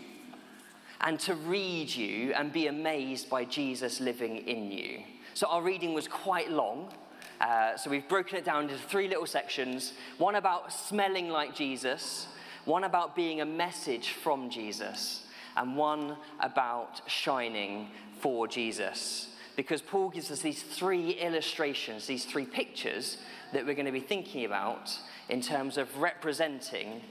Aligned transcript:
and 1.02 1.20
to 1.20 1.36
read 1.36 1.90
you 1.90 2.34
and 2.34 2.54
be 2.54 2.68
amazed 2.68 3.30
by 3.30 3.44
Jesus 3.44 4.00
living 4.00 4.38
in 4.48 4.72
you. 4.72 5.02
So, 5.34 5.48
our 5.48 5.62
reading 5.62 5.94
was 5.94 6.08
quite 6.08 6.52
long. 6.52 6.94
Uh, 7.40 7.76
so, 7.76 7.90
we've 7.90 8.08
broken 8.08 8.38
it 8.38 8.46
down 8.46 8.64
into 8.64 8.78
three 8.78 9.08
little 9.08 9.26
sections 9.26 9.94
one 10.18 10.36
about 10.36 10.72
smelling 10.72 11.30
like 11.30 11.56
Jesus, 11.56 12.28
one 12.66 12.84
about 12.84 13.16
being 13.16 13.42
a 13.42 13.46
message 13.46 14.10
from 14.10 14.50
Jesus, 14.50 15.26
and 15.58 15.76
one 15.76 16.18
about 16.40 17.02
shining 17.10 17.90
for 18.20 18.48
Jesus. 18.48 19.30
Because 19.56 19.82
Paul 19.82 20.10
gives 20.10 20.32
us 20.32 20.42
these 20.42 20.62
three 20.62 21.12
illustrations, 21.12 22.08
these 22.08 22.26
three 22.26 22.46
pictures 22.46 23.18
that 23.54 23.66
we're 23.66 23.76
going 23.76 23.86
to 23.86 23.92
be 23.92 24.00
thinking 24.00 24.46
about 24.46 24.98
in 25.30 25.42
terms 25.42 25.78
of 25.78 25.98
representing 25.98 27.02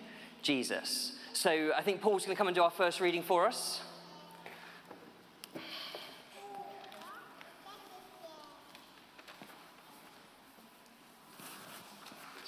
Jesus. 0.42 1.18
So 1.32 1.72
I 1.76 1.82
think 1.82 2.00
Paul's 2.00 2.24
going 2.24 2.34
to 2.34 2.38
come 2.38 2.48
and 2.48 2.54
do 2.54 2.62
our 2.62 2.70
first 2.70 3.00
reading 3.00 3.22
for 3.22 3.46
us. 3.46 3.80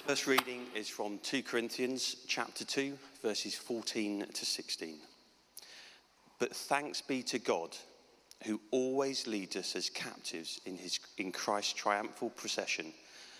First 0.05 0.27
reading 0.27 0.65
is 0.75 0.89
from 0.89 1.17
2 1.23 1.43
Corinthians 1.43 2.17
chapter 2.27 2.65
2, 2.65 2.97
verses 3.21 3.55
14 3.55 4.25
to 4.33 4.45
16. 4.45 4.97
But 6.39 6.53
thanks 6.53 7.01
be 7.01 7.23
to 7.23 7.39
God, 7.39 7.75
who 8.45 8.59
always 8.71 9.25
leads 9.25 9.55
us 9.55 9.77
as 9.77 9.89
captives 9.89 10.59
in, 10.65 10.77
his, 10.77 10.99
in 11.17 11.31
Christ's 11.31 11.73
triumphal 11.73 12.31
procession 12.31 12.93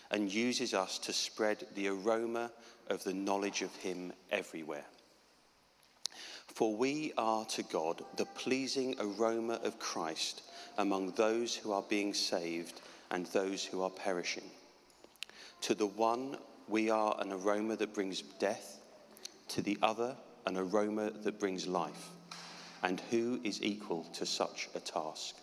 and 0.10 0.32
uses 0.32 0.74
us 0.74 0.98
to 1.00 1.12
spread 1.12 1.68
the 1.76 1.90
aroma 1.90 2.50
of 2.90 3.04
the 3.04 3.14
knowledge 3.14 3.62
of 3.62 3.76
him 3.76 4.14
everywhere. 4.32 4.86
For 6.48 6.76
we 6.76 7.14
are 7.18 7.46
to 7.46 7.64
God 7.64 8.04
the 8.16 8.26
pleasing 8.26 8.96
aroma 9.00 9.60
of 9.64 9.80
Christ 9.80 10.44
among 10.78 11.12
those 11.12 11.56
who 11.56 11.72
are 11.72 11.84
being 11.84 12.14
saved 12.14 12.82
and 13.12 13.26
those 13.28 13.64
who 13.64 13.82
are 13.82 13.90
perishing. 13.90 14.50
To 15.62 15.76
the 15.76 15.88
one, 15.88 16.38
we 16.68 16.90
are 16.90 17.16
an 17.20 17.32
aroma 17.32 17.76
that 17.78 17.94
brings 17.94 18.22
death, 18.22 18.80
to 19.50 19.62
the 19.62 19.78
other, 19.82 20.16
an 20.46 20.58
aroma 20.58 21.12
that 21.24 21.40
brings 21.40 21.68
life. 21.68 22.10
And 22.82 23.02
who 23.12 23.40
is 23.44 23.64
equal 23.64 24.04
to 24.14 24.26
such 24.26 24.70
a 24.76 24.80
task? 24.80 25.36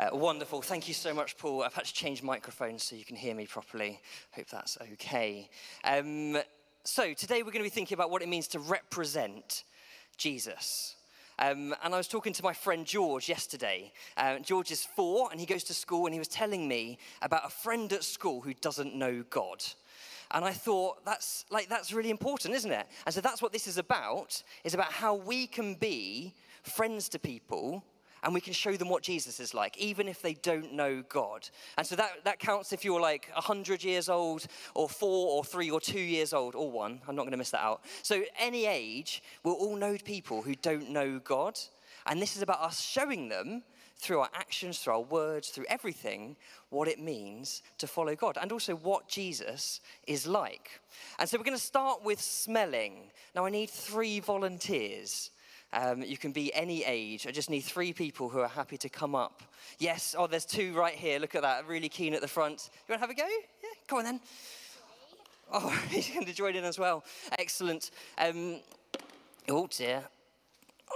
Uh, 0.00 0.08
wonderful. 0.16 0.62
Thank 0.62 0.88
you 0.88 0.94
so 0.94 1.12
much, 1.12 1.36
Paul. 1.36 1.62
I've 1.62 1.74
had 1.74 1.84
to 1.84 1.92
change 1.92 2.22
microphones 2.22 2.84
so 2.84 2.96
you 2.96 3.04
can 3.04 3.16
hear 3.16 3.34
me 3.34 3.46
properly. 3.46 4.00
Hope 4.30 4.46
that's 4.46 4.78
okay. 4.94 5.50
Um, 5.84 6.38
so, 6.84 7.12
today 7.12 7.42
we're 7.42 7.52
going 7.52 7.62
to 7.62 7.64
be 7.64 7.68
thinking 7.68 7.96
about 7.96 8.10
what 8.10 8.22
it 8.22 8.28
means 8.28 8.48
to 8.48 8.60
represent 8.60 9.64
Jesus. 10.16 10.96
Um, 11.38 11.74
and 11.84 11.92
I 11.92 11.98
was 11.98 12.08
talking 12.08 12.32
to 12.32 12.42
my 12.42 12.54
friend 12.54 12.86
George 12.86 13.28
yesterday. 13.28 13.92
Uh, 14.16 14.38
George 14.38 14.70
is 14.70 14.86
four 14.86 15.30
and 15.30 15.38
he 15.38 15.44
goes 15.44 15.64
to 15.64 15.74
school, 15.74 16.06
and 16.06 16.14
he 16.14 16.18
was 16.18 16.28
telling 16.28 16.66
me 16.66 16.96
about 17.20 17.44
a 17.44 17.50
friend 17.50 17.92
at 17.92 18.02
school 18.02 18.40
who 18.40 18.54
doesn't 18.54 18.94
know 18.94 19.22
God. 19.28 19.62
And 20.30 20.46
I 20.46 20.52
thought 20.52 21.04
that's 21.04 21.44
like 21.50 21.68
that's 21.68 21.92
really 21.92 22.08
important, 22.08 22.54
isn't 22.54 22.72
it? 22.72 22.86
And 23.04 23.14
so 23.14 23.20
that's 23.20 23.42
what 23.42 23.52
this 23.52 23.66
is 23.66 23.76
about, 23.76 24.42
is 24.64 24.72
about 24.72 24.92
how 24.92 25.14
we 25.14 25.46
can 25.46 25.74
be 25.74 26.32
friends 26.62 27.10
to 27.10 27.18
people 27.18 27.84
and 28.22 28.34
we 28.34 28.40
can 28.40 28.52
show 28.52 28.76
them 28.76 28.88
what 28.88 29.02
Jesus 29.02 29.40
is 29.40 29.54
like, 29.54 29.76
even 29.78 30.08
if 30.08 30.22
they 30.22 30.34
don't 30.34 30.72
know 30.72 31.02
God. 31.08 31.48
And 31.76 31.86
so 31.86 31.96
that, 31.96 32.24
that 32.24 32.38
counts 32.38 32.72
if 32.72 32.84
you're 32.84 33.00
like 33.00 33.30
100 33.34 33.82
years 33.82 34.08
old, 34.08 34.46
or 34.74 34.88
four, 34.88 35.30
or 35.36 35.44
three, 35.44 35.70
or 35.70 35.80
two 35.80 36.00
years 36.00 36.32
old, 36.32 36.54
or 36.54 36.70
one. 36.70 37.00
I'm 37.08 37.16
not 37.16 37.22
going 37.22 37.32
to 37.32 37.38
miss 37.38 37.50
that 37.50 37.62
out. 37.62 37.82
So, 38.02 38.22
any 38.38 38.66
age, 38.66 39.22
we'll 39.44 39.54
all 39.54 39.76
know 39.76 39.96
people 40.04 40.42
who 40.42 40.54
don't 40.54 40.90
know 40.90 41.18
God. 41.18 41.58
And 42.06 42.20
this 42.20 42.36
is 42.36 42.42
about 42.42 42.60
us 42.60 42.80
showing 42.80 43.28
them 43.28 43.62
through 44.00 44.20
our 44.20 44.30
actions, 44.34 44.78
through 44.78 44.94
our 44.94 45.02
words, 45.02 45.50
through 45.50 45.66
everything, 45.68 46.36
what 46.70 46.88
it 46.88 46.98
means 46.98 47.62
to 47.78 47.86
follow 47.86 48.14
God 48.16 48.38
and 48.40 48.50
also 48.50 48.74
what 48.74 49.08
Jesus 49.08 49.80
is 50.06 50.26
like. 50.26 50.80
And 51.18 51.28
so 51.28 51.36
we're 51.36 51.44
going 51.44 51.56
to 51.56 51.62
start 51.62 52.02
with 52.02 52.20
smelling. 52.20 53.10
Now, 53.34 53.44
I 53.44 53.50
need 53.50 53.68
three 53.68 54.20
volunteers. 54.20 55.30
Um, 55.72 56.02
you 56.02 56.16
can 56.16 56.32
be 56.32 56.52
any 56.52 56.84
age. 56.84 57.26
I 57.26 57.30
just 57.30 57.48
need 57.48 57.60
three 57.60 57.92
people 57.92 58.28
who 58.28 58.40
are 58.40 58.48
happy 58.48 58.76
to 58.78 58.88
come 58.88 59.14
up. 59.14 59.42
Yes, 59.78 60.16
oh, 60.18 60.26
there's 60.26 60.44
two 60.44 60.74
right 60.74 60.94
here. 60.94 61.20
Look 61.20 61.34
at 61.34 61.42
that, 61.42 61.66
really 61.68 61.88
keen 61.88 62.12
at 62.12 62.20
the 62.20 62.28
front. 62.28 62.70
You 62.88 62.92
want 62.92 63.02
to 63.02 63.06
have 63.06 63.10
a 63.10 63.14
go? 63.14 63.28
Yeah, 63.62 63.68
come 63.86 63.98
on 63.98 64.04
then. 64.04 64.20
Oh, 65.52 65.68
he's 65.90 66.10
going 66.10 66.26
to 66.26 66.32
join 66.32 66.56
in 66.56 66.64
as 66.64 66.78
well. 66.78 67.04
Excellent. 67.38 67.92
Um, 68.18 68.60
oh 69.48 69.68
dear. 69.68 70.02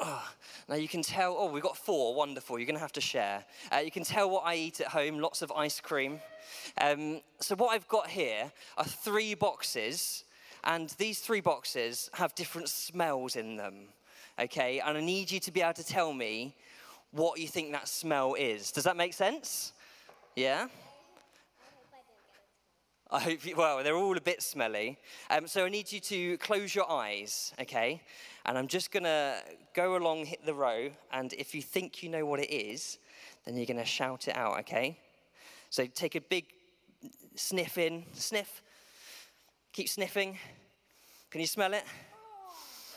Oh, 0.01 0.29
now 0.69 0.75
you 0.75 0.89
can 0.89 1.03
tell, 1.03 1.37
oh, 1.39 1.53
we've 1.53 1.63
got 1.63 1.77
four, 1.77 2.17
wonderful. 2.17 2.59
You're 2.59 2.67
going 2.67 2.75
to 2.75 2.81
have 2.81 2.93
to 2.95 3.01
share. 3.01 3.45
Uh, 3.71 3.79
you 3.79 3.93
can 3.93 4.03
tell 4.03 4.29
what 4.29 4.43
I 4.45 4.57
eat 4.57 4.81
at 4.81 4.89
home, 4.89 5.21
lots 5.21 5.41
of 5.41 5.53
ice 5.53 5.81
cream. 5.81 6.19
Um, 6.81 7.21
so, 7.39 7.55
what 7.55 7.69
I've 7.69 7.87
got 7.87 8.09
here 8.09 8.51
are 8.77 8.85
three 8.85 9.35
boxes, 9.35 10.25
and 10.65 10.89
these 10.99 11.21
three 11.21 11.41
boxes 11.41 12.11
have 12.15 12.35
different 12.35 12.69
smells 12.69 13.37
in 13.37 13.57
them 13.57 13.87
okay? 14.39 14.81
And 14.81 14.97
I 14.99 15.01
need 15.01 15.31
you 15.31 15.41
to 15.41 15.53
be 15.53 15.63
able 15.63 15.75
to 15.75 15.85
tell 15.85 16.13
me 16.13 16.55
what 17.11 17.39
you 17.39 17.49
think 17.49 17.73
that 17.73 17.89
smell 17.89 18.35
is. 18.35 18.73
Does 18.73 18.85
that 18.85 18.97
make 18.97 19.15
sense? 19.15 19.73
Yeah? 20.35 20.67
I 23.11 23.21
hope 23.21 23.47
you, 23.47 23.55
well, 23.55 23.85
they're 23.85 23.95
all 23.95 24.17
a 24.17 24.21
bit 24.21 24.43
smelly. 24.43 24.99
Um, 25.31 25.47
so 25.47 25.65
I 25.65 25.69
need 25.69 25.93
you 25.93 26.01
to 26.01 26.37
close 26.39 26.75
your 26.75 26.91
eyes, 26.91 27.55
okay? 27.61 28.03
And 28.45 28.59
I'm 28.59 28.67
just 28.67 28.91
gonna 28.91 29.37
go 29.73 29.97
along 29.97 30.25
hit 30.25 30.45
the 30.45 30.55
row, 30.55 30.91
and 31.13 31.33
if 31.35 31.55
you 31.55 31.63
think 31.63 32.03
you 32.03 32.09
know 32.09 32.27
what 32.27 32.41
it 32.41 32.53
is, 32.53 32.99
then 33.45 33.57
you're 33.57 33.67
gonna 33.67 33.85
shout 33.85 34.27
it 34.27 34.37
out, 34.37 34.59
okay? 34.61 34.99
So 35.71 35.87
take 35.87 36.17
a 36.17 36.21
big 36.21 36.47
sniff 37.37 37.79
in, 37.79 38.05
sniff, 38.15 38.63
keep 39.73 39.89
sniffing. 39.89 40.37
Can 41.31 41.41
you 41.41 41.47
smell 41.47 41.73
it? 41.75 41.85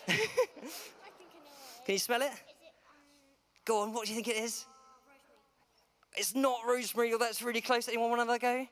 Can 1.87 1.93
you 1.93 1.99
smell 1.99 2.21
it? 2.21 2.25
it 2.25 2.31
um, 2.31 2.37
Go 3.63 3.81
on, 3.81 3.93
what 3.93 4.05
do 4.05 4.11
you 4.11 4.15
think 4.15 4.27
it 4.27 4.35
is? 4.43 4.65
Uh, 4.67 4.73
it's 6.17 6.35
not 6.35 6.57
rosemary, 6.67 7.13
or 7.13 7.17
that's 7.17 7.41
really 7.41 7.61
close. 7.61 7.87
Anyone 7.87 8.09
want 8.09 8.21
another 8.21 8.37
go? 8.37 8.67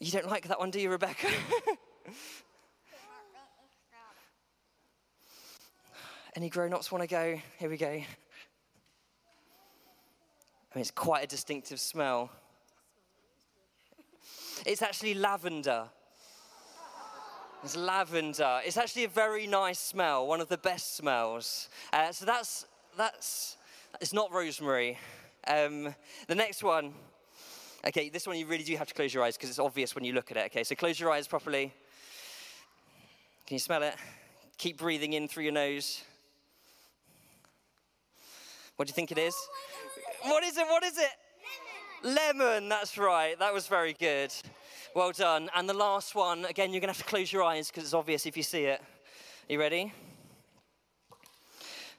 You 0.00 0.10
don't 0.10 0.26
like 0.26 0.48
that 0.48 0.58
one, 0.58 0.72
do 0.72 0.80
you, 0.80 0.90
Rebecca? 0.90 1.28
Any 6.34 6.48
grown 6.48 6.74
ups 6.74 6.90
want 6.90 7.02
to 7.02 7.08
go? 7.08 7.40
Here 7.58 7.70
we 7.70 7.76
go. 7.76 7.86
I 7.86 8.04
mean, 10.74 10.74
it's 10.74 10.90
quite 10.90 11.22
a 11.22 11.28
distinctive 11.28 11.78
smell. 11.78 12.28
It's 14.66 14.82
actually 14.82 15.14
lavender. 15.14 15.84
It's 17.66 17.76
lavender. 17.76 18.60
It's 18.64 18.76
actually 18.76 19.02
a 19.02 19.08
very 19.08 19.48
nice 19.48 19.80
smell, 19.80 20.28
one 20.28 20.40
of 20.40 20.48
the 20.48 20.56
best 20.56 20.94
smells. 20.94 21.68
Uh, 21.92 22.12
so 22.12 22.24
that's, 22.24 22.64
that's, 22.96 23.56
it's 24.00 24.12
not 24.12 24.32
rosemary. 24.32 24.96
Um, 25.48 25.92
the 26.28 26.36
next 26.36 26.62
one, 26.62 26.94
okay, 27.84 28.08
this 28.08 28.24
one 28.24 28.38
you 28.38 28.46
really 28.46 28.62
do 28.62 28.76
have 28.76 28.86
to 28.86 28.94
close 28.94 29.12
your 29.12 29.24
eyes 29.24 29.36
because 29.36 29.50
it's 29.50 29.58
obvious 29.58 29.96
when 29.96 30.04
you 30.04 30.12
look 30.12 30.30
at 30.30 30.36
it. 30.36 30.44
Okay, 30.44 30.62
so 30.62 30.76
close 30.76 31.00
your 31.00 31.10
eyes 31.10 31.26
properly. 31.26 31.72
Can 33.48 33.56
you 33.56 33.58
smell 33.58 33.82
it? 33.82 33.96
Keep 34.58 34.78
breathing 34.78 35.14
in 35.14 35.26
through 35.26 35.42
your 35.42 35.52
nose. 35.52 36.04
What 38.76 38.86
do 38.86 38.90
you 38.90 38.94
think 38.94 39.10
it 39.10 39.18
is? 39.18 39.34
What 40.22 40.44
is 40.44 40.56
it? 40.56 40.66
What 40.68 40.84
is 40.84 40.98
it? 40.98 41.10
Lemon. 42.04 42.38
Lemon, 42.38 42.68
that's 42.68 42.96
right. 42.96 43.36
That 43.40 43.52
was 43.52 43.66
very 43.66 43.92
good. 43.92 44.32
Well 44.96 45.12
done. 45.12 45.50
And 45.54 45.68
the 45.68 45.74
last 45.74 46.14
one, 46.14 46.46
again, 46.46 46.72
you're 46.72 46.80
going 46.80 46.90
to 46.90 46.98
have 46.98 47.04
to 47.04 47.04
close 47.04 47.30
your 47.30 47.42
eyes 47.42 47.68
because 47.68 47.84
it's 47.84 47.92
obvious 47.92 48.24
if 48.24 48.34
you 48.34 48.42
see 48.42 48.64
it. 48.64 48.80
Are 48.80 49.52
you 49.52 49.60
ready? 49.60 49.92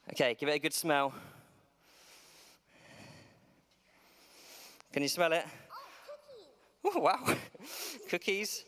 Okay, 0.09 0.33
give 0.33 0.49
it 0.49 0.55
a 0.55 0.59
good 0.59 0.73
smell. 0.73 1.13
Can 4.91 5.03
you 5.03 5.09
smell 5.09 5.31
it? 5.31 5.45
Oh, 6.85 6.99
wow. 6.99 7.35
Cookies. 8.09 8.65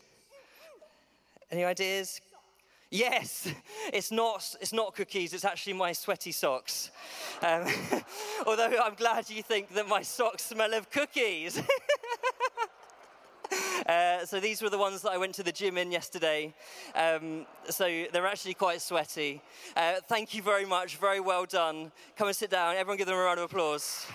Any 1.50 1.64
ideas? 1.64 2.20
Yes, 2.88 3.52
it's 3.92 4.12
not, 4.12 4.54
it's 4.60 4.72
not 4.72 4.94
cookies, 4.94 5.32
it's 5.32 5.44
actually 5.44 5.72
my 5.72 5.92
sweaty 5.92 6.30
socks. 6.30 6.92
Um, 7.42 7.66
although 8.46 8.80
I'm 8.80 8.94
glad 8.94 9.28
you 9.28 9.42
think 9.42 9.74
that 9.74 9.88
my 9.88 10.02
socks 10.02 10.44
smell 10.44 10.72
of 10.74 10.88
cookies. 10.88 11.60
Uh, 13.90 14.24
so 14.24 14.38
these 14.38 14.62
were 14.62 14.70
the 14.70 14.78
ones 14.78 15.02
that 15.02 15.10
I 15.10 15.18
went 15.18 15.34
to 15.34 15.42
the 15.42 15.50
gym 15.50 15.76
in 15.76 15.90
yesterday. 15.90 16.54
Um, 16.94 17.44
so 17.68 18.04
they're 18.12 18.24
actually 18.24 18.54
quite 18.54 18.80
sweaty. 18.80 19.42
Uh, 19.76 19.94
thank 20.06 20.32
you 20.32 20.42
very 20.42 20.64
much. 20.64 20.96
Very 20.96 21.18
well 21.18 21.44
done. 21.44 21.90
Come 22.16 22.28
and 22.28 22.36
sit 22.36 22.50
down. 22.50 22.76
Everyone 22.76 22.98
give 22.98 23.08
them 23.08 23.16
a 23.16 23.18
round 23.18 23.40
of 23.40 23.46
applause. 23.46 24.06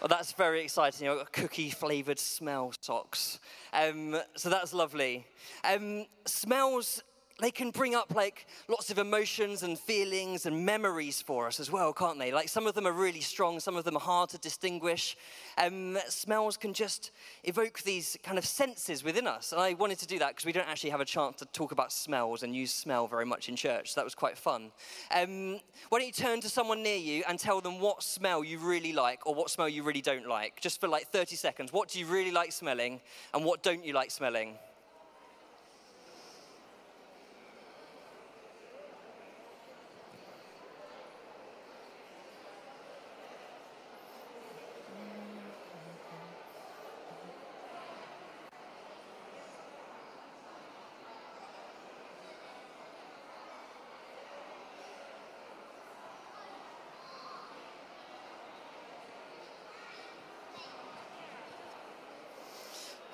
Well, 0.00 0.08
that's 0.08 0.32
very 0.32 0.64
exciting. 0.64 1.08
I've 1.08 1.18
got 1.18 1.32
cookie 1.32 1.70
flavored 1.70 2.18
smell 2.18 2.72
socks. 2.80 3.38
Um, 3.72 4.16
so 4.34 4.50
that's 4.50 4.74
lovely. 4.74 5.26
Um, 5.62 6.06
smells 6.24 7.04
they 7.40 7.50
can 7.50 7.70
bring 7.70 7.94
up 7.94 8.14
like 8.14 8.46
lots 8.68 8.90
of 8.90 8.98
emotions 8.98 9.62
and 9.62 9.78
feelings 9.78 10.46
and 10.46 10.64
memories 10.64 11.20
for 11.20 11.46
us 11.46 11.60
as 11.60 11.70
well, 11.70 11.92
can't 11.92 12.18
they? 12.18 12.32
Like 12.32 12.48
some 12.48 12.66
of 12.66 12.74
them 12.74 12.86
are 12.86 12.92
really 12.92 13.20
strong, 13.20 13.60
some 13.60 13.76
of 13.76 13.84
them 13.84 13.96
are 13.96 14.00
hard 14.00 14.30
to 14.30 14.38
distinguish. 14.38 15.16
Um, 15.58 15.98
smells 16.08 16.56
can 16.56 16.72
just 16.72 17.10
evoke 17.44 17.82
these 17.82 18.16
kind 18.22 18.38
of 18.38 18.46
senses 18.46 19.04
within 19.04 19.26
us. 19.26 19.52
And 19.52 19.60
I 19.60 19.74
wanted 19.74 19.98
to 19.98 20.06
do 20.06 20.18
that 20.18 20.28
because 20.28 20.46
we 20.46 20.52
don't 20.52 20.68
actually 20.68 20.90
have 20.90 21.00
a 21.00 21.04
chance 21.04 21.36
to 21.40 21.46
talk 21.46 21.72
about 21.72 21.92
smells 21.92 22.42
and 22.42 22.56
use 22.56 22.72
smell 22.72 23.06
very 23.06 23.26
much 23.26 23.50
in 23.50 23.56
church. 23.56 23.92
So 23.92 24.00
that 24.00 24.04
was 24.04 24.14
quite 24.14 24.38
fun. 24.38 24.72
Um, 25.14 25.60
why 25.90 25.98
don't 25.98 26.06
you 26.06 26.12
turn 26.12 26.40
to 26.40 26.48
someone 26.48 26.82
near 26.82 26.96
you 26.96 27.22
and 27.28 27.38
tell 27.38 27.60
them 27.60 27.80
what 27.80 28.02
smell 28.02 28.44
you 28.44 28.58
really 28.58 28.94
like 28.94 29.26
or 29.26 29.34
what 29.34 29.50
smell 29.50 29.68
you 29.68 29.82
really 29.82 30.02
don't 30.02 30.26
like? 30.26 30.60
Just 30.60 30.80
for 30.80 30.88
like 30.88 31.08
30 31.08 31.36
seconds. 31.36 31.72
What 31.72 31.90
do 31.90 31.98
you 31.98 32.06
really 32.06 32.30
like 32.30 32.52
smelling 32.52 33.00
and 33.34 33.44
what 33.44 33.62
don't 33.62 33.84
you 33.84 33.92
like 33.92 34.10
smelling? 34.10 34.56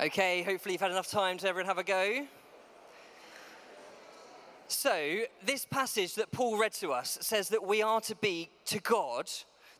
Okay, 0.02 0.42
hopefully 0.42 0.72
you've 0.72 0.80
had 0.80 0.90
enough 0.90 1.08
time 1.08 1.38
to 1.38 1.48
everyone 1.48 1.68
have 1.68 1.78
a 1.78 1.84
go. 1.84 2.26
So, 4.66 5.20
this 5.46 5.64
passage 5.64 6.16
that 6.16 6.32
Paul 6.32 6.58
read 6.58 6.72
to 6.74 6.90
us 6.90 7.18
says 7.20 7.50
that 7.50 7.64
we 7.64 7.82
are 7.82 8.00
to 8.00 8.16
be 8.16 8.50
to 8.64 8.80
God 8.80 9.30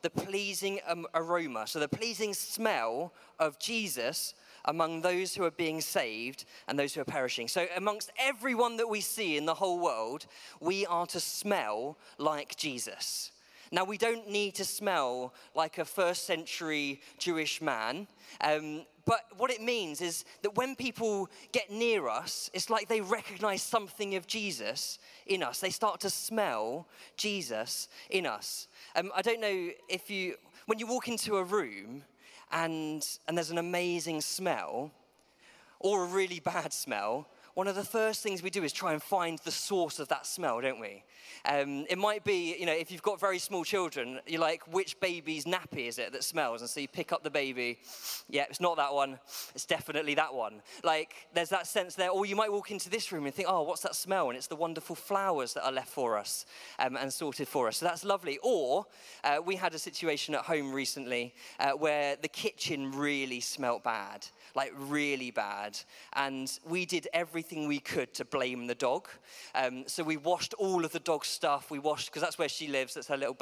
the 0.02 0.10
pleasing 0.10 0.78
um, 0.86 1.08
aroma, 1.12 1.66
so 1.66 1.80
the 1.80 1.88
pleasing 1.88 2.34
smell 2.34 3.12
of 3.40 3.58
Jesus 3.58 4.34
among 4.66 5.00
those 5.00 5.34
who 5.34 5.42
are 5.42 5.50
being 5.50 5.80
saved 5.80 6.44
and 6.68 6.78
those 6.78 6.94
who 6.94 7.00
are 7.00 7.04
perishing. 7.04 7.48
So, 7.48 7.66
amongst 7.76 8.12
everyone 8.16 8.76
that 8.76 8.88
we 8.88 9.00
see 9.00 9.36
in 9.36 9.44
the 9.44 9.54
whole 9.54 9.80
world, 9.80 10.26
we 10.60 10.86
are 10.86 11.06
to 11.06 11.18
smell 11.18 11.98
like 12.18 12.54
Jesus. 12.54 13.32
Now, 13.72 13.84
we 13.84 13.96
don't 13.96 14.28
need 14.28 14.54
to 14.56 14.66
smell 14.66 15.32
like 15.54 15.78
a 15.78 15.86
first 15.86 16.26
century 16.26 17.00
Jewish 17.18 17.62
man. 17.62 18.06
Um, 18.42 18.82
but 19.06 19.22
what 19.38 19.50
it 19.50 19.62
means 19.62 20.02
is 20.02 20.26
that 20.42 20.54
when 20.56 20.76
people 20.76 21.30
get 21.52 21.70
near 21.70 22.06
us, 22.06 22.50
it's 22.52 22.68
like 22.68 22.86
they 22.86 23.00
recognize 23.00 23.62
something 23.62 24.14
of 24.14 24.26
Jesus 24.26 24.98
in 25.26 25.42
us. 25.42 25.58
They 25.58 25.70
start 25.70 26.00
to 26.00 26.10
smell 26.10 26.86
Jesus 27.16 27.88
in 28.10 28.26
us. 28.26 28.68
Um, 28.94 29.10
I 29.16 29.22
don't 29.22 29.40
know 29.40 29.70
if 29.88 30.10
you, 30.10 30.36
when 30.66 30.78
you 30.78 30.86
walk 30.86 31.08
into 31.08 31.38
a 31.38 31.44
room 31.44 32.04
and, 32.52 33.04
and 33.26 33.36
there's 33.36 33.50
an 33.50 33.58
amazing 33.58 34.20
smell 34.20 34.92
or 35.80 36.04
a 36.04 36.06
really 36.06 36.40
bad 36.40 36.74
smell, 36.74 37.26
one 37.54 37.68
of 37.68 37.74
the 37.74 37.84
first 37.84 38.22
things 38.22 38.42
we 38.42 38.50
do 38.50 38.64
is 38.64 38.72
try 38.72 38.92
and 38.92 39.02
find 39.02 39.38
the 39.40 39.50
source 39.50 39.98
of 39.98 40.08
that 40.08 40.26
smell, 40.26 40.60
don't 40.60 40.80
we? 40.80 41.04
Um, 41.44 41.84
it 41.90 41.98
might 41.98 42.24
be, 42.24 42.56
you 42.58 42.66
know, 42.66 42.72
if 42.72 42.90
you've 42.90 43.02
got 43.02 43.20
very 43.20 43.38
small 43.38 43.64
children, 43.64 44.20
you're 44.26 44.40
like, 44.40 44.62
which 44.72 44.98
baby's 45.00 45.44
nappy 45.44 45.88
is 45.88 45.98
it 45.98 46.12
that 46.12 46.24
smells? 46.24 46.62
And 46.62 46.70
so 46.70 46.80
you 46.80 46.88
pick 46.88 47.12
up 47.12 47.22
the 47.22 47.30
baby. 47.30 47.78
Yeah, 48.28 48.44
it's 48.48 48.60
not 48.60 48.76
that 48.76 48.94
one. 48.94 49.18
It's 49.54 49.66
definitely 49.66 50.14
that 50.14 50.32
one. 50.32 50.62
Like, 50.82 51.14
there's 51.34 51.50
that 51.50 51.66
sense 51.66 51.94
there. 51.94 52.10
Or 52.10 52.24
you 52.26 52.36
might 52.36 52.52
walk 52.52 52.70
into 52.70 52.88
this 52.88 53.12
room 53.12 53.26
and 53.26 53.34
think, 53.34 53.48
oh, 53.50 53.62
what's 53.62 53.82
that 53.82 53.96
smell? 53.96 54.28
And 54.28 54.36
it's 54.36 54.46
the 54.46 54.56
wonderful 54.56 54.96
flowers 54.96 55.52
that 55.54 55.64
are 55.64 55.72
left 55.72 55.88
for 55.88 56.16
us 56.16 56.46
um, 56.78 56.96
and 56.96 57.12
sorted 57.12 57.48
for 57.48 57.68
us. 57.68 57.78
So 57.78 57.86
that's 57.86 58.04
lovely. 58.04 58.38
Or 58.42 58.86
uh, 59.24 59.38
we 59.44 59.56
had 59.56 59.74
a 59.74 59.78
situation 59.78 60.34
at 60.34 60.42
home 60.42 60.72
recently 60.72 61.34
uh, 61.60 61.72
where 61.72 62.16
the 62.16 62.28
kitchen 62.28 62.92
really 62.92 63.40
smelt 63.40 63.82
bad 63.82 64.26
like 64.54 64.72
really 64.76 65.30
bad. 65.30 65.78
And 66.14 66.50
we 66.68 66.86
did 66.86 67.08
everything 67.12 67.41
we 67.50 67.78
could 67.78 68.14
to 68.14 68.24
blame 68.24 68.66
the 68.66 68.74
dog. 68.74 69.08
Um, 69.54 69.84
so 69.86 70.02
we 70.02 70.16
washed 70.16 70.54
all 70.54 70.84
of 70.84 70.92
the 70.92 70.98
dog's 70.98 71.28
stuff. 71.28 71.70
We 71.70 71.78
washed, 71.78 72.06
because 72.06 72.22
that's 72.22 72.38
where 72.38 72.48
she 72.48 72.68
lives, 72.68 72.94
that's 72.94 73.08
her 73.08 73.16
little 73.16 73.36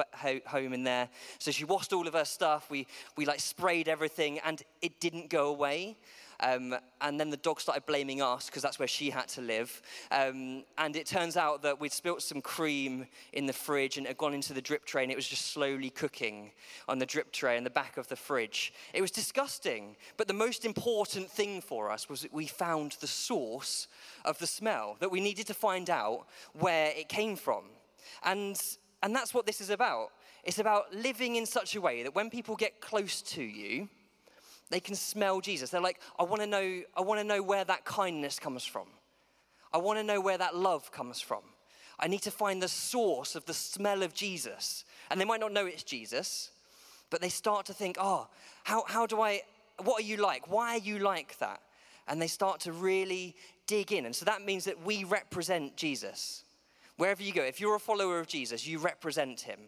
home 0.47 0.73
in 0.73 0.85
there. 0.85 1.09
So 1.39 1.51
she 1.51 1.65
washed 1.65 1.93
all 1.93 2.09
of 2.09 2.15
her 2.15 2.25
stuff. 2.25 2.71
We, 2.71 2.87
we 3.17 3.27
like 3.27 3.41
sprayed 3.41 3.89
everything 3.89 4.39
and 4.41 4.63
it 4.83 5.01
didn't 5.01 5.31
go 5.31 5.49
away. 5.49 5.97
Um, 6.43 6.75
and 7.01 7.21
then 7.21 7.31
the 7.31 7.37
dog 7.37 7.61
started 7.61 7.87
blaming 7.87 8.23
us 8.23 8.47
because 8.47 8.63
that's 8.63 8.79
where 8.79 8.89
she 8.89 9.11
had 9.11 9.29
to 9.29 9.41
live. 9.41 9.83
Um, 10.11 10.65
and 10.79 10.97
it 10.97 11.07
turns 11.07 11.37
out 11.37 11.63
that 11.63 11.81
we'd 11.81 11.93
spilt 11.93 12.23
some 12.23 12.41
cream 12.41 13.07
in 13.33 13.47
the 13.47 13.53
fridge 13.53 13.97
and 13.97 14.07
it 14.07 14.11
had 14.11 14.19
gone 14.19 14.35
into 14.35 14.53
the 14.53 14.63
drip 14.63 14.85
tray 14.85 15.03
and 15.03 15.13
it 15.13 15.17
was 15.17 15.29
just 15.29 15.49
slowly 15.49 15.91
cooking 15.91 16.53
on 16.89 16.99
the 16.99 17.07
drip 17.07 17.33
tray 17.33 17.57
in 17.57 17.65
the 17.65 17.71
back 17.71 17.97
of 17.97 18.09
the 18.09 18.17
fridge. 18.17 18.73
It 18.95 19.01
was 19.01 19.11
disgusting. 19.11 19.97
But 20.17 20.29
the 20.29 20.35
most 20.35 20.65
important 20.65 21.31
thing 21.31 21.61
for 21.61 21.91
us 21.91 22.09
was 22.09 22.23
that 22.23 22.33
we 22.33 22.47
found 22.47 22.93
the 23.01 23.07
source 23.07 23.89
of 24.25 24.39
the 24.39 24.47
smell, 24.47 24.97
that 25.01 25.11
we 25.11 25.21
needed 25.21 25.47
to 25.49 25.55
find 25.55 25.91
out 25.91 26.27
where 26.55 26.93
it 26.97 27.09
came 27.09 27.37
from. 27.37 27.65
And, 28.25 28.61
and 29.03 29.15
that's 29.15 29.35
what 29.35 29.47
this 29.47 29.61
is 29.61 29.71
about. 29.71 30.11
It's 30.43 30.59
about 30.59 30.95
living 30.95 31.37
in 31.37 31.45
such 31.45 31.77
a 31.77 31.81
way 31.81 32.03
that 32.03 32.15
when 32.15 32.31
people 32.31 32.57
get 32.57 32.81
close 32.81 33.21
to 33.23 33.43
you, 33.43 33.89
they 34.71 34.81
can 34.81 34.95
smell 34.95 35.41
Jesus. 35.41 35.71
They're 35.71 35.81
like, 35.81 36.01
I 36.19 36.23
want 36.23 36.41
to 36.43 36.47
know, 36.47 36.83
I 36.97 37.01
want 37.01 37.21
to 37.21 37.27
know 37.27 37.43
where 37.43 37.65
that 37.65 37.85
kindness 37.85 38.39
comes 38.39 38.65
from. 38.65 38.87
I 39.73 39.79
want 39.79 39.99
to 39.99 40.05
know 40.05 40.21
where 40.21 40.39
that 40.39 40.57
love 40.57 40.91
comes 40.93 41.21
from. 41.21 41.43
I 41.99 42.09
need 42.09 42.23
to 42.23 42.31
find 42.31 42.63
the 42.63 42.69
source 42.69 43.35
of 43.35 43.45
the 43.45 43.55
smell 43.55 44.03
of 44.03 44.15
Jesus. 44.15 44.85
And 45.11 45.21
they 45.21 45.25
might 45.25 45.41
not 45.41 45.53
know 45.53 45.67
it's 45.67 45.83
Jesus, 45.83 46.51
but 47.11 47.21
they 47.21 47.29
start 47.29 47.67
to 47.67 47.75
think, 47.75 47.97
oh, 48.01 48.29
how, 48.65 48.85
how 48.87 49.07
do 49.07 49.21
I, 49.21 49.43
what 49.83 50.03
are 50.03 50.07
you 50.07 50.17
like? 50.17 50.51
Why 50.51 50.77
are 50.77 50.79
you 50.79 50.99
like 50.99 51.39
that? 51.39 51.61
And 52.09 52.21
they 52.21 52.27
start 52.27 52.61
to 52.61 52.73
really 52.73 53.37
dig 53.67 53.93
in. 53.93 54.07
And 54.07 54.17
so 54.17 54.25
that 54.25 54.45
means 54.45 54.65
that 54.65 54.85
we 54.85 55.05
represent 55.05 55.77
Jesus. 55.77 56.45
Wherever 56.97 57.23
you 57.23 57.33
go, 57.33 57.43
if 57.43 57.61
you're 57.61 57.77
a 57.77 57.81
follower 57.81 58.19
of 58.19 58.27
Jesus, 58.27 58.67
you 58.67 58.79
represent 58.79 59.41
him. 59.41 59.59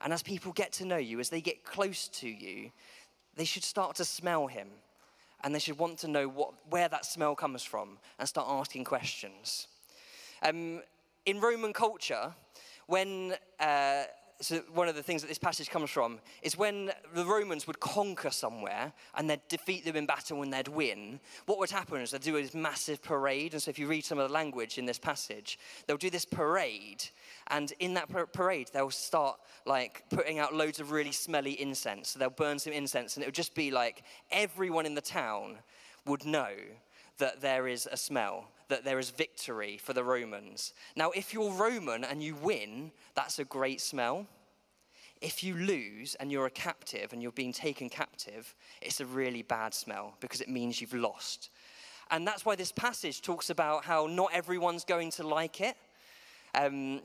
And 0.00 0.12
as 0.12 0.22
people 0.22 0.52
get 0.52 0.72
to 0.74 0.84
know 0.84 0.96
you, 0.96 1.20
as 1.20 1.28
they 1.28 1.40
get 1.40 1.64
close 1.64 2.08
to 2.08 2.28
you, 2.28 2.72
they 3.36 3.44
should 3.44 3.64
start 3.64 3.96
to 3.96 4.04
smell 4.04 4.46
him 4.46 4.68
and 5.42 5.54
they 5.54 5.58
should 5.58 5.78
want 5.78 5.98
to 5.98 6.08
know 6.08 6.28
what, 6.28 6.52
where 6.70 6.88
that 6.88 7.04
smell 7.04 7.34
comes 7.34 7.62
from 7.62 7.98
and 8.18 8.28
start 8.28 8.46
asking 8.48 8.84
questions. 8.84 9.66
Um, 10.42 10.82
in 11.26 11.40
Roman 11.40 11.72
culture, 11.72 12.32
when 12.86 13.34
uh, 13.60 14.04
so 14.42 14.62
one 14.74 14.88
of 14.88 14.96
the 14.96 15.02
things 15.02 15.22
that 15.22 15.28
this 15.28 15.38
passage 15.38 15.70
comes 15.70 15.88
from 15.88 16.18
is 16.42 16.58
when 16.58 16.90
the 17.14 17.24
Romans 17.24 17.66
would 17.66 17.78
conquer 17.78 18.30
somewhere 18.30 18.92
and 19.14 19.30
they'd 19.30 19.46
defeat 19.48 19.84
them 19.84 19.94
in 19.94 20.04
battle 20.04 20.42
and 20.42 20.52
they'd 20.52 20.68
win, 20.68 21.20
what 21.46 21.58
would 21.58 21.70
happen 21.70 22.00
is 22.00 22.10
they'd 22.10 22.20
do 22.20 22.32
this 22.32 22.54
massive 22.54 23.02
parade. 23.02 23.52
And 23.52 23.62
so 23.62 23.70
if 23.70 23.78
you 23.78 23.86
read 23.86 24.04
some 24.04 24.18
of 24.18 24.28
the 24.28 24.34
language 24.34 24.78
in 24.78 24.84
this 24.84 24.98
passage, 24.98 25.58
they'll 25.86 25.96
do 25.96 26.10
this 26.10 26.24
parade. 26.24 27.04
And 27.48 27.72
in 27.78 27.94
that 27.94 28.08
parade, 28.32 28.70
they'll 28.72 28.90
start 28.90 29.38
like 29.64 30.04
putting 30.10 30.40
out 30.40 30.54
loads 30.54 30.80
of 30.80 30.90
really 30.90 31.12
smelly 31.12 31.60
incense. 31.60 32.10
So 32.10 32.18
they'll 32.18 32.30
burn 32.30 32.58
some 32.58 32.72
incense 32.72 33.16
and 33.16 33.22
it 33.22 33.28
would 33.28 33.34
just 33.34 33.54
be 33.54 33.70
like 33.70 34.02
everyone 34.30 34.86
in 34.86 34.94
the 34.94 35.00
town 35.00 35.58
would 36.04 36.26
know 36.26 36.50
that 37.18 37.40
there 37.40 37.68
is 37.68 37.88
a 37.90 37.96
smell, 37.96 38.48
that 38.72 38.84
there 38.84 38.98
is 38.98 39.10
victory 39.10 39.76
for 39.76 39.92
the 39.92 40.02
Romans. 40.02 40.72
Now, 40.96 41.10
if 41.10 41.34
you're 41.34 41.52
Roman 41.52 42.04
and 42.04 42.22
you 42.22 42.34
win, 42.34 42.90
that's 43.14 43.38
a 43.38 43.44
great 43.44 43.82
smell. 43.82 44.26
If 45.20 45.44
you 45.44 45.54
lose 45.54 46.14
and 46.14 46.32
you're 46.32 46.46
a 46.46 46.50
captive 46.50 47.12
and 47.12 47.22
you're 47.22 47.32
being 47.32 47.52
taken 47.52 47.90
captive, 47.90 48.54
it's 48.80 49.00
a 49.00 49.04
really 49.04 49.42
bad 49.42 49.74
smell 49.74 50.16
because 50.20 50.40
it 50.40 50.48
means 50.48 50.80
you've 50.80 50.94
lost. 50.94 51.50
And 52.10 52.26
that's 52.26 52.46
why 52.46 52.56
this 52.56 52.72
passage 52.72 53.20
talks 53.20 53.50
about 53.50 53.84
how 53.84 54.06
not 54.06 54.30
everyone's 54.32 54.84
going 54.84 55.10
to 55.12 55.26
like 55.26 55.60
it. 55.60 55.76
Um, 56.54 57.02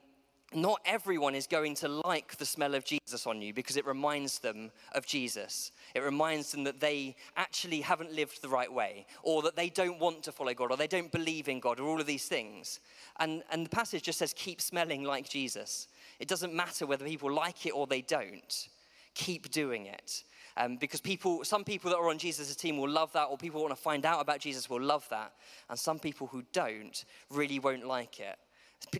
not 0.53 0.79
everyone 0.85 1.35
is 1.35 1.45
going 1.45 1.75
to 1.75 1.89
like 1.89 2.37
the 2.37 2.45
smell 2.45 2.73
of 2.73 2.85
Jesus 2.85 3.27
on 3.27 3.41
you 3.41 3.53
because 3.53 3.75
it 3.75 3.85
reminds 3.85 4.39
them 4.39 4.71
of 4.93 5.05
Jesus. 5.05 5.71
It 5.93 6.03
reminds 6.03 6.51
them 6.51 6.63
that 6.63 6.79
they 6.79 7.17
actually 7.35 7.81
haven't 7.81 8.13
lived 8.13 8.41
the 8.41 8.47
right 8.47 8.71
way, 8.71 9.05
or 9.23 9.41
that 9.41 9.57
they 9.57 9.69
don't 9.69 9.99
want 9.99 10.23
to 10.23 10.31
follow 10.31 10.53
God, 10.53 10.71
or 10.71 10.77
they 10.77 10.87
don't 10.87 11.11
believe 11.11 11.49
in 11.49 11.59
God, 11.59 11.79
or 11.79 11.87
all 11.87 11.99
of 11.99 12.07
these 12.07 12.25
things. 12.25 12.79
And, 13.19 13.43
and 13.51 13.65
the 13.65 13.69
passage 13.69 14.03
just 14.03 14.19
says, 14.19 14.33
keep 14.33 14.61
smelling 14.61 15.03
like 15.03 15.27
Jesus. 15.27 15.89
It 16.19 16.29
doesn't 16.29 16.53
matter 16.53 16.85
whether 16.85 17.05
people 17.05 17.31
like 17.31 17.65
it 17.65 17.71
or 17.71 17.85
they 17.85 18.01
don't. 18.01 18.69
Keep 19.15 19.51
doing 19.51 19.87
it. 19.87 20.23
Um, 20.55 20.77
because 20.77 21.01
people, 21.01 21.43
some 21.43 21.63
people 21.63 21.91
that 21.91 21.97
are 21.97 22.09
on 22.09 22.17
Jesus' 22.17 22.55
team 22.55 22.77
will 22.77 22.89
love 22.89 23.11
that, 23.13 23.25
or 23.25 23.37
people 23.37 23.61
want 23.61 23.75
to 23.75 23.81
find 23.81 24.05
out 24.05 24.21
about 24.21 24.39
Jesus 24.39 24.69
will 24.69 24.81
love 24.81 25.07
that. 25.09 25.33
And 25.69 25.77
some 25.77 25.99
people 25.99 26.27
who 26.27 26.43
don't 26.53 27.03
really 27.29 27.59
won't 27.59 27.85
like 27.85 28.19
it. 28.19 28.37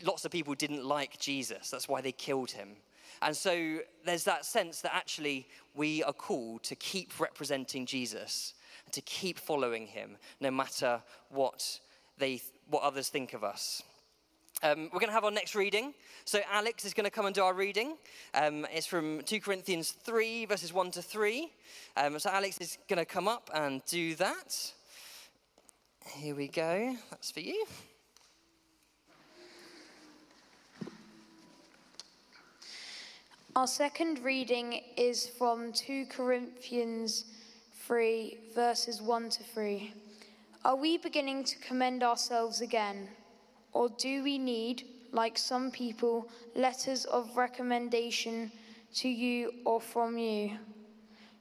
Lots 0.04 0.26
of 0.26 0.32
people 0.32 0.54
didn't 0.54 0.86
like 0.86 1.20
Jesus. 1.20 1.70
That's 1.70 1.88
why 1.88 2.02
they 2.02 2.12
killed 2.12 2.52
him. 2.52 2.70
And 3.22 3.36
so 3.36 3.80
there's 4.06 4.24
that 4.26 4.46
sense 4.46 4.82
that 4.82 4.94
actually 4.94 5.48
we 5.76 6.04
are 6.04 6.14
called 6.14 6.64
to 6.64 6.76
keep 6.76 7.20
representing 7.20 7.86
Jesus 7.86 8.54
and 8.86 8.94
to 8.94 9.02
keep 9.02 9.40
following 9.40 9.88
him 9.88 10.18
no 10.40 10.52
matter 10.52 11.02
what, 11.30 11.80
they, 12.18 12.42
what 12.70 12.84
others 12.84 13.10
think 13.10 13.34
of 13.34 13.44
us. 13.44 13.82
Um, 14.64 14.90
we're 14.92 15.00
going 15.00 15.10
to 15.10 15.14
have 15.14 15.24
our 15.24 15.32
next 15.32 15.54
reading. 15.54 15.94
So, 16.26 16.40
Alex 16.52 16.84
is 16.84 16.96
going 16.96 17.04
to 17.04 17.12
come 17.12 17.28
and 17.28 17.36
do 17.36 17.44
our 17.44 17.54
reading. 17.54 17.96
Um, 18.34 18.66
it's 18.74 18.88
from 18.88 19.22
2 19.22 19.40
Corinthians 19.40 19.92
3, 19.92 20.46
verses 20.46 20.74
1 20.74 20.92
to 20.92 21.02
3. 21.04 21.52
Um, 21.96 22.18
so, 22.18 22.32
Alex 22.32 22.58
is 22.58 22.80
going 22.90 22.98
to 22.98 23.06
come 23.06 23.28
up 23.28 23.52
and 23.54 23.86
do 23.86 24.16
that. 24.16 24.74
Here 26.16 26.34
we 26.34 26.48
go. 26.48 26.96
That's 27.12 27.30
for 27.30 27.42
you. 27.42 27.66
Our 33.58 33.66
second 33.66 34.24
reading 34.24 34.84
is 34.98 35.26
from 35.26 35.72
2 35.74 36.06
Corinthians 36.12 37.26
3, 37.88 38.38
verses 38.54 39.02
1 39.02 39.30
to 39.30 39.44
3. 39.44 39.94
Are 40.64 40.76
we 40.76 41.00
beginning 41.00 41.44
to 41.46 41.58
commend 41.58 42.04
ourselves 42.04 42.62
again? 42.62 43.10
Or 43.74 43.90
do 43.90 44.22
we 44.22 44.38
need, 44.38 44.84
like 45.12 45.40
some 45.40 45.72
people, 45.72 46.30
letters 46.56 47.06
of 47.06 47.36
recommendation 47.36 48.52
to 48.98 49.10
you 49.10 49.52
or 49.66 49.82
from 49.82 50.20
you? 50.20 50.52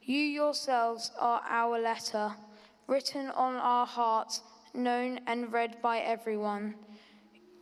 You 0.01 0.17
yourselves 0.19 1.11
are 1.19 1.43
our 1.47 1.79
letter, 1.79 2.31
written 2.87 3.29
on 3.29 3.53
our 3.57 3.85
hearts, 3.85 4.41
known 4.73 5.19
and 5.27 5.53
read 5.53 5.83
by 5.83 5.99
everyone. 5.99 6.73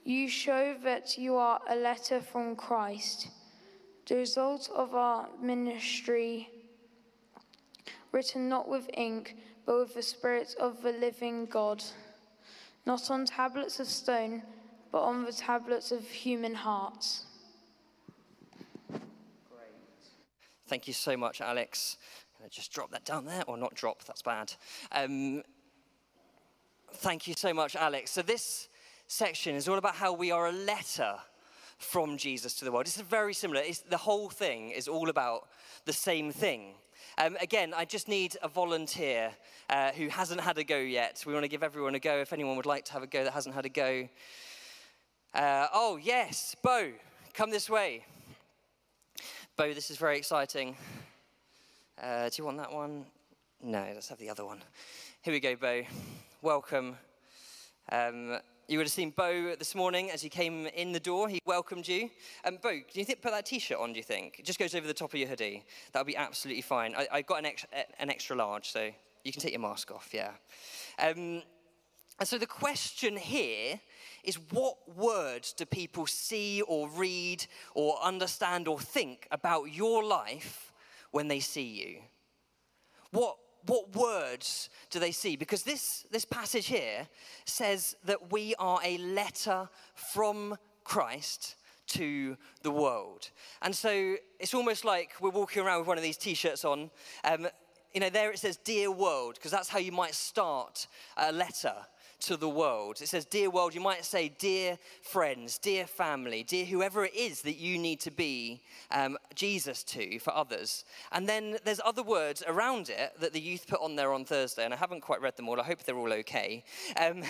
You 0.06 0.30
show 0.30 0.78
that 0.82 1.18
you 1.18 1.36
are 1.36 1.60
a 1.68 1.76
letter 1.76 2.22
from 2.22 2.56
Christ 2.56 3.28
the 4.08 4.16
result 4.16 4.70
of 4.76 4.94
our 4.94 5.28
ministry, 5.42 6.50
written 8.12 8.48
not 8.48 8.68
with 8.68 8.90
ink, 8.94 9.36
but 9.66 9.80
with 9.80 9.94
the 9.96 10.04
Spirit 10.04 10.56
of 10.60 10.82
the 10.84 10.92
living 10.92 11.46
God, 11.46 11.84
not 12.86 13.10
on 13.10 13.26
tablets 13.26 13.80
of 13.80 13.88
stone, 13.88 14.44
but 14.92 15.02
on 15.02 15.26
the 15.26 15.34
tablets 15.34 15.92
of 15.92 16.04
human 16.08 16.54
hearts. 16.54 17.26
Great. 18.90 19.02
Thank 20.68 20.88
you 20.88 20.94
so 20.94 21.18
much, 21.18 21.42
Alex. 21.42 21.98
Just 22.50 22.72
drop 22.72 22.92
that 22.92 23.06
down 23.06 23.26
there, 23.26 23.44
or 23.48 23.58
not 23.58 23.74
drop? 23.74 24.04
That's 24.04 24.22
bad. 24.22 24.54
Um, 24.92 25.42
thank 26.94 27.28
you 27.28 27.34
so 27.36 27.54
much, 27.54 27.76
Alex. 27.76 28.12
So 28.12 28.22
this 28.22 28.70
section 29.08 29.56
is 29.56 29.68
all 29.68 29.78
about 29.78 29.96
how 29.96 30.14
we 30.14 30.32
are 30.32 30.48
a 30.48 30.52
letter 30.52 31.16
from 31.78 32.18
Jesus 32.18 32.54
to 32.56 32.66
the 32.66 32.72
world. 32.72 32.88
It's 32.88 33.00
very 33.02 33.34
similar. 33.34 33.62
It's, 33.62 33.80
the 33.80 33.98
whole 33.98 34.30
thing 34.30 34.72
is 34.72 34.88
all 34.88 35.10
about 35.10 35.48
the 35.86 35.94
same 35.94 36.32
thing. 36.32 36.76
Um, 37.18 37.38
again, 37.42 37.74
I 37.76 37.86
just 37.86 38.08
need 38.08 38.36
a 38.42 38.48
volunteer 38.48 39.32
uh, 39.70 39.92
who 39.92 40.10
hasn't 40.10 40.42
had 40.42 40.58
a 40.58 40.64
go 40.64 40.78
yet. 40.78 41.24
We 41.26 41.34
want 41.34 41.44
to 41.44 41.50
give 41.50 41.64
everyone 41.64 41.96
a 41.96 42.00
go. 42.00 42.18
If 42.18 42.34
anyone 42.34 42.58
would 42.58 42.66
like 42.66 42.86
to 42.86 42.94
have 42.94 43.04
a 43.04 43.08
go 43.08 43.24
that 43.24 43.34
hasn't 43.34 43.56
had 43.56 43.66
a 43.66 43.70
go. 43.70 44.08
Uh, 45.34 45.68
oh, 45.74 45.98
yes, 46.02 46.56
Bo, 46.62 46.92
come 47.34 47.52
this 47.52 47.70
way. 47.70 48.06
Bo, 49.58 49.74
this 49.74 49.92
is 49.92 49.98
very 49.98 50.18
exciting. 50.18 50.76
Uh, 52.02 52.30
do 52.30 52.36
you 52.38 52.46
want 52.46 52.58
that 52.58 52.72
one? 52.72 53.06
No, 53.62 53.86
let's 53.94 54.10
have 54.10 54.18
the 54.18 54.30
other 54.30 54.46
one. 54.46 54.62
Here 55.22 55.34
we 55.34 55.40
go, 55.40 55.56
Bo. 55.56 55.84
Welcome. 56.42 56.98
Um, 57.92 58.38
you 58.68 58.80
would 58.80 58.88
have 58.88 58.94
seen 58.94 59.12
Bo 59.12 59.56
this 59.56 59.76
morning 59.76 60.10
as 60.10 60.22
he 60.22 60.30
came 60.30 60.66
in 60.68 60.92
the 60.92 61.00
door. 61.00 61.30
He 61.30 61.40
welcomed 61.46 61.88
you. 61.88 62.10
Um, 62.44 62.58
Bo, 62.62 62.72
do 62.72 63.00
you 63.00 63.06
think 63.06 63.22
put 63.22 63.32
that 63.32 63.46
T-shirt 63.46 63.78
on? 63.78 63.94
Do 63.94 63.98
you 63.98 64.04
think 64.04 64.40
it 64.40 64.46
just 64.46 64.58
goes 64.58 64.74
over 64.74 64.88
the 64.88 64.94
top 64.94 65.14
of 65.14 65.20
your 65.20 65.30
hoodie? 65.30 65.64
That 65.92 66.00
would 66.00 66.08
be 66.08 66.18
absolutely 66.18 66.64
fine. 66.64 66.96
I, 66.96 67.08
I 67.12 67.22
got 67.22 67.40
an 67.40 67.46
extra, 67.46 67.70
an 68.00 68.10
extra 68.10 68.36
large, 68.36 68.72
so 68.72 68.90
you 69.24 69.32
can 69.32 69.42
take 69.42 69.52
your 69.52 69.62
mask 69.62 69.92
off. 69.92 70.10
Yeah. 70.12 70.32
Um, 70.98 71.44
and 72.18 72.28
so 72.28 72.38
the 72.38 72.48
question 72.48 73.18
here 73.18 73.80
is, 74.24 74.40
what 74.52 74.78
words 74.96 75.54
do 75.54 75.66
people 75.66 76.08
see 76.08 76.62
or 76.62 76.90
read 76.90 77.46
or 77.76 78.02
understand 78.02 78.68
or 78.68 78.80
think 78.80 79.28
about 79.32 79.66
your 79.66 80.04
life 80.04 80.74
when 81.12 81.28
they 81.28 81.40
see 81.40 81.68
you? 81.68 82.00
What 83.12 83.38
what 83.68 83.96
words 83.96 84.70
do 84.90 85.00
they 85.00 85.12
see? 85.12 85.36
Because 85.36 85.64
this, 85.64 86.06
this 86.12 86.26
passage 86.26 86.68
here 86.68 87.08
says 87.46 87.96
that 88.06 88.32
we 88.32 88.56
are 88.60 88.80
a 88.84 88.98
letter 88.98 89.70
from 89.94 90.58
Christ 90.84 91.56
to 91.88 92.38
the 92.64 92.72
world. 92.72 93.30
And 93.62 93.76
so 93.76 94.16
it's 94.40 94.54
almost 94.54 94.86
like 94.86 95.14
we're 95.22 95.30
walking 95.30 95.64
around 95.64 95.80
with 95.80 95.88
one 95.88 95.98
of 95.98 96.04
these 96.04 96.18
t 96.18 96.34
shirts 96.34 96.66
on. 96.66 96.90
Um, 97.24 97.48
you 97.94 98.02
know, 98.02 98.10
there 98.10 98.32
it 98.32 98.40
says, 98.40 98.58
Dear 98.58 98.92
World, 98.92 99.36
because 99.36 99.52
that's 99.52 99.70
how 99.70 99.80
you 99.80 99.92
might 99.92 100.16
start 100.16 100.88
a 101.16 101.32
letter 101.32 101.76
to 102.22 102.38
the 102.38 102.50
world. 102.50 103.02
It 103.02 103.08
says, 103.08 103.26
Dear 103.26 103.50
world, 103.50 103.74
you 103.74 103.82
might 103.82 104.06
say, 104.06 104.30
Dear 104.30 104.78
friends, 105.02 105.58
dear 105.58 105.86
family, 105.86 106.44
dear 106.44 106.66
whoever 106.66 107.06
it 107.06 107.16
is 107.16 107.42
that 107.42 107.58
you 107.58 107.78
need 107.78 108.00
to 108.02 108.12
be 108.12 108.62
um, 108.92 109.18
Jesus 109.34 109.84
to 109.84 110.20
for 110.20 110.34
others. 110.34 110.86
And 111.12 111.28
then 111.28 111.58
there's 111.64 111.82
other 111.84 112.04
words 112.04 112.44
around 112.48 112.90
it 112.90 113.14
that 113.20 113.34
the 113.34 113.40
youth 113.40 113.68
put 113.68 113.82
on 113.82 113.96
there 113.96 114.14
on 114.14 114.26
Thursday, 114.26 114.66
and 114.66 114.74
I 114.74 114.78
haven't 114.78 115.02
quite 115.02 115.22
read 115.22 115.36
them 115.36 115.50
all. 115.50 115.60
I 115.60 115.64
hope 115.64 115.84
they're 115.84 115.98
all 115.98 116.14
okay. 116.14 116.64
Um, 117.00 117.24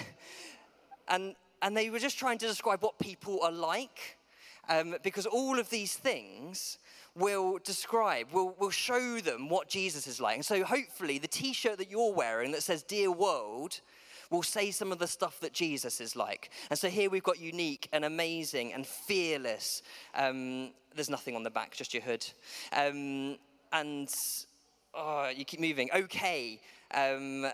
and, 1.08 1.36
and 1.62 1.76
they 1.76 1.90
were 1.90 2.00
just 2.00 2.18
trying 2.18 2.38
to 2.40 2.48
describe 2.48 2.82
what 2.82 3.00
people 3.00 3.42
are 3.44 3.52
like, 3.52 4.18
um, 4.70 4.96
because 5.04 5.26
all 5.26 5.60
of 5.60 5.70
these 5.70 5.96
things 5.96 6.80
will 7.16 7.60
describe, 7.64 8.28
will, 8.32 8.56
will 8.60 8.70
show 8.70 9.20
them 9.20 9.50
what 9.50 9.70
Jesus 9.70 10.06
is 10.08 10.20
like. 10.20 10.36
And 10.36 10.46
so 10.46 10.64
hopefully 10.64 11.18
the 11.18 11.28
t 11.28 11.54
shirt 11.54 11.78
that 11.78 11.90
you're 11.90 12.14
wearing 12.14 12.52
that 12.52 12.64
says, 12.64 12.84
Dear 12.84 13.12
World, 13.12 13.80
will 14.30 14.44
say 14.44 14.72
some 14.72 14.92
of 14.92 15.00
the 15.00 15.08
stuff 15.08 15.40
that 15.40 15.54
Jesus 15.54 16.02
is 16.02 16.16
like. 16.16 16.50
And 16.70 16.78
so 16.78 16.90
here 16.90 17.10
we've 17.10 17.24
got 17.24 17.40
unique 17.40 17.88
and 17.92 18.06
amazing 18.06 18.74
and 18.74 18.86
fearless. 18.86 19.82
Um, 20.14 20.72
there's 20.96 21.10
nothing 21.10 21.36
on 21.36 21.44
the 21.44 21.50
back, 21.50 21.76
just 21.76 21.94
your 21.94 22.04
hood. 22.04 22.26
Um, 22.72 23.38
and 23.74 24.10
oh, 24.94 25.30
you 25.36 25.46
keep 25.46 25.60
moving. 25.60 25.90
Okay. 25.94 26.60
Um, 26.94 27.48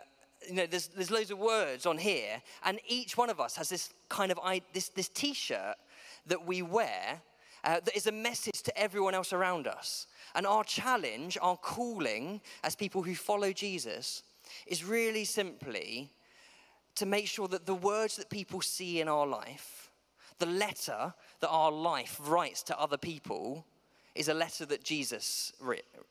you 0.47 0.55
know, 0.55 0.65
there's, 0.65 0.87
there's 0.87 1.11
loads 1.11 1.31
of 1.31 1.37
words 1.37 1.85
on 1.85 1.97
here, 1.97 2.41
and 2.65 2.79
each 2.87 3.15
one 3.15 3.29
of 3.29 3.39
us 3.39 3.55
has 3.57 3.69
this 3.69 3.91
kind 4.09 4.31
of 4.31 4.39
this, 4.73 4.89
this 4.89 5.07
t-shirt 5.07 5.75
that 6.27 6.45
we 6.45 6.61
wear 6.61 7.21
uh, 7.63 7.79
that 7.79 7.95
is 7.95 8.07
a 8.07 8.11
message 8.11 8.61
to 8.63 8.77
everyone 8.77 9.13
else 9.13 9.33
around 9.33 9.67
us. 9.67 10.07
And 10.33 10.47
our 10.47 10.63
challenge, 10.63 11.37
our 11.41 11.57
calling 11.57 12.41
as 12.63 12.75
people 12.75 13.03
who 13.03 13.15
follow 13.15 13.51
Jesus, 13.51 14.23
is 14.65 14.83
really 14.83 15.25
simply 15.25 16.11
to 17.01 17.08
make 17.08 17.25
sure 17.25 17.48
that 17.48 17.65
the 17.65 17.74
words 17.74 18.15
that 18.17 18.29
people 18.29 18.62
see 18.62 19.01
in 19.01 19.08
our 19.08 19.25
life, 19.25 19.89
the 20.38 20.46
letter 20.46 21.12
that 21.39 21.50
our 21.50 21.72
life 21.72 22.22
writes 22.24 22.62
to 22.62 22.79
other 22.79 22.96
people, 22.96 23.65
is 24.13 24.27
a 24.27 24.36
letter 24.36 24.67
that 24.67 24.84
Jesus 24.84 25.51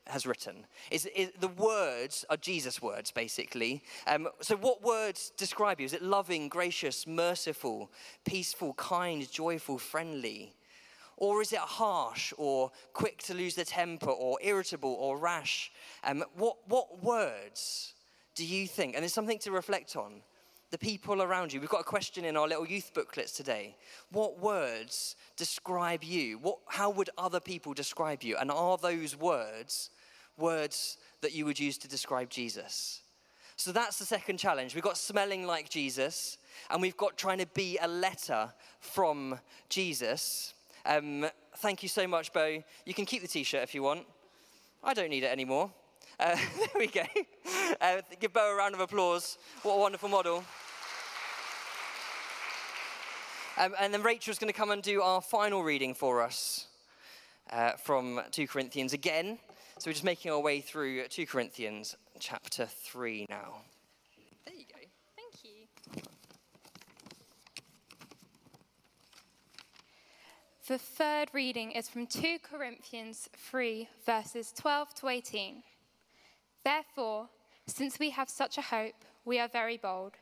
has 0.07 0.25
written. 0.25 0.65
Is, 0.89 1.05
is, 1.15 1.31
the 1.39 1.47
words 1.47 2.25
are 2.29 2.35
Jesus' 2.35 2.81
words, 2.81 3.09
basically. 3.09 3.83
Um, 4.05 4.27
so, 4.41 4.57
what 4.57 4.83
words 4.83 5.31
describe 5.37 5.79
you? 5.79 5.85
Is 5.85 5.93
it 5.93 6.01
loving, 6.01 6.49
gracious, 6.49 7.07
merciful, 7.07 7.89
peaceful, 8.25 8.73
kind, 8.73 9.31
joyful, 9.31 9.77
friendly? 9.77 10.53
Or 11.15 11.41
is 11.41 11.53
it 11.53 11.59
harsh 11.59 12.33
or 12.37 12.71
quick 12.91 13.19
to 13.23 13.33
lose 13.33 13.55
the 13.55 13.63
temper 13.63 14.09
or 14.09 14.39
irritable 14.41 14.93
or 14.99 15.17
rash? 15.17 15.71
Um, 16.03 16.25
what, 16.35 16.57
what 16.67 17.01
words 17.01 17.93
do 18.35 18.45
you 18.45 18.67
think? 18.67 18.97
And 18.97 19.05
it's 19.05 19.13
something 19.13 19.39
to 19.39 19.51
reflect 19.51 19.95
on 19.95 20.23
the 20.71 20.77
people 20.77 21.21
around 21.21 21.51
you. 21.51 21.59
We've 21.59 21.69
got 21.69 21.81
a 21.81 21.85
question 21.85 22.23
in 22.25 22.37
our 22.37 22.47
little 22.47 22.65
youth 22.65 22.93
booklets 22.93 23.33
today. 23.33 23.75
What 24.09 24.39
words 24.39 25.17
describe 25.35 26.03
you? 26.03 26.39
What, 26.39 26.59
how 26.67 26.89
would 26.89 27.09
other 27.17 27.41
people 27.41 27.73
describe 27.73 28.23
you? 28.23 28.37
And 28.37 28.49
are 28.49 28.77
those 28.77 29.15
words 29.15 29.89
words 30.37 30.97
that 31.19 31.35
you 31.35 31.45
would 31.45 31.59
use 31.59 31.77
to 31.79 31.87
describe 31.87 32.29
Jesus? 32.29 33.01
So 33.57 33.71
that's 33.71 33.99
the 33.99 34.05
second 34.05 34.37
challenge. 34.37 34.73
We've 34.73 34.83
got 34.83 34.97
smelling 34.97 35.45
like 35.45 35.69
Jesus, 35.69 36.37
and 36.71 36.81
we've 36.81 36.97
got 36.97 37.17
trying 37.17 37.37
to 37.39 37.45
be 37.47 37.77
a 37.79 37.87
letter 37.87 38.51
from 38.79 39.37
Jesus. 39.69 40.53
Um, 40.85 41.27
thank 41.57 41.83
you 41.83 41.89
so 41.89 42.07
much, 42.07 42.33
Bo. 42.33 42.63
You 42.85 42.93
can 42.93 43.05
keep 43.05 43.21
the 43.21 43.27
t 43.27 43.43
shirt 43.43 43.61
if 43.61 43.75
you 43.75 43.83
want. 43.83 44.05
I 44.83 44.93
don't 44.93 45.09
need 45.09 45.23
it 45.23 45.31
anymore. 45.31 45.69
Uh, 46.19 46.35
there 46.57 46.67
we 46.75 46.87
go. 46.87 47.03
Uh, 47.79 48.01
give 48.19 48.33
Bo 48.33 48.51
a 48.51 48.55
round 48.55 48.73
of 48.73 48.81
applause. 48.81 49.37
What 49.63 49.75
a 49.75 49.79
wonderful 49.79 50.09
model. 50.09 50.43
Um, 53.57 53.75
and 53.79 53.93
then 53.93 54.01
Rachel's 54.01 54.39
going 54.39 54.51
to 54.51 54.57
come 54.57 54.71
and 54.71 54.81
do 54.81 55.01
our 55.01 55.21
final 55.21 55.63
reading 55.63 55.93
for 55.93 56.21
us 56.21 56.67
uh, 57.51 57.71
from 57.73 58.21
2 58.31 58.47
Corinthians 58.47 58.93
again. 58.93 59.37
So 59.77 59.89
we're 59.89 59.93
just 59.93 60.05
making 60.05 60.31
our 60.31 60.39
way 60.39 60.61
through 60.61 61.07
2 61.07 61.25
Corinthians 61.25 61.97
chapter 62.19 62.65
3 62.65 63.25
now. 63.29 63.61
There 64.45 64.55
you 64.55 64.65
go. 64.65 64.79
Thank 65.15 65.43
you. 65.43 66.01
The 70.67 70.77
third 70.77 71.29
reading 71.33 71.71
is 71.71 71.89
from 71.89 72.07
2 72.07 72.37
Corinthians 72.43 73.27
3, 73.35 73.89
verses 74.05 74.53
12 74.55 74.93
to 74.95 75.09
18. 75.09 75.63
Therefore, 76.63 77.27
since 77.67 77.99
we 77.99 78.11
have 78.11 78.29
such 78.29 78.57
a 78.57 78.61
hope, 78.61 78.95
we 79.25 79.39
are 79.39 79.49
very 79.49 79.77
bold. 79.77 80.13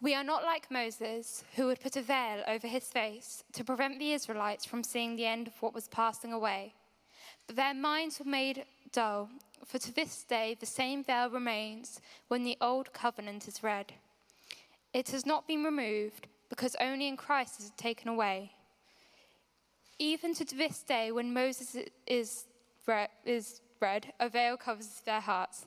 We 0.00 0.14
are 0.14 0.24
not 0.24 0.44
like 0.44 0.70
Moses, 0.70 1.44
who 1.56 1.66
would 1.66 1.80
put 1.80 1.96
a 1.96 2.02
veil 2.02 2.42
over 2.46 2.66
his 2.66 2.84
face 2.84 3.44
to 3.52 3.64
prevent 3.64 3.98
the 3.98 4.12
Israelites 4.12 4.64
from 4.64 4.84
seeing 4.84 5.16
the 5.16 5.26
end 5.26 5.46
of 5.46 5.60
what 5.62 5.74
was 5.74 5.88
passing 5.88 6.32
away. 6.32 6.74
But 7.46 7.56
their 7.56 7.74
minds 7.74 8.18
were 8.18 8.30
made 8.30 8.64
dull, 8.92 9.30
for 9.64 9.78
to 9.78 9.94
this 9.94 10.24
day 10.24 10.56
the 10.58 10.66
same 10.66 11.04
veil 11.04 11.30
remains 11.30 12.00
when 12.28 12.44
the 12.44 12.58
old 12.60 12.92
covenant 12.92 13.48
is 13.48 13.62
read. 13.62 13.94
It 14.92 15.10
has 15.10 15.24
not 15.24 15.48
been 15.48 15.64
removed, 15.64 16.26
because 16.48 16.76
only 16.80 17.08
in 17.08 17.16
Christ 17.16 17.58
is 17.60 17.66
it 17.66 17.76
taken 17.76 18.08
away. 18.08 18.52
Even 19.98 20.34
to 20.34 20.44
this 20.44 20.82
day, 20.82 21.12
when 21.12 21.32
Moses 21.32 21.76
is 22.06 22.44
read, 22.86 23.08
is 23.24 23.60
read, 23.80 24.12
a 24.20 24.28
veil 24.28 24.56
covers 24.56 25.02
their 25.04 25.20
hearts. 25.20 25.66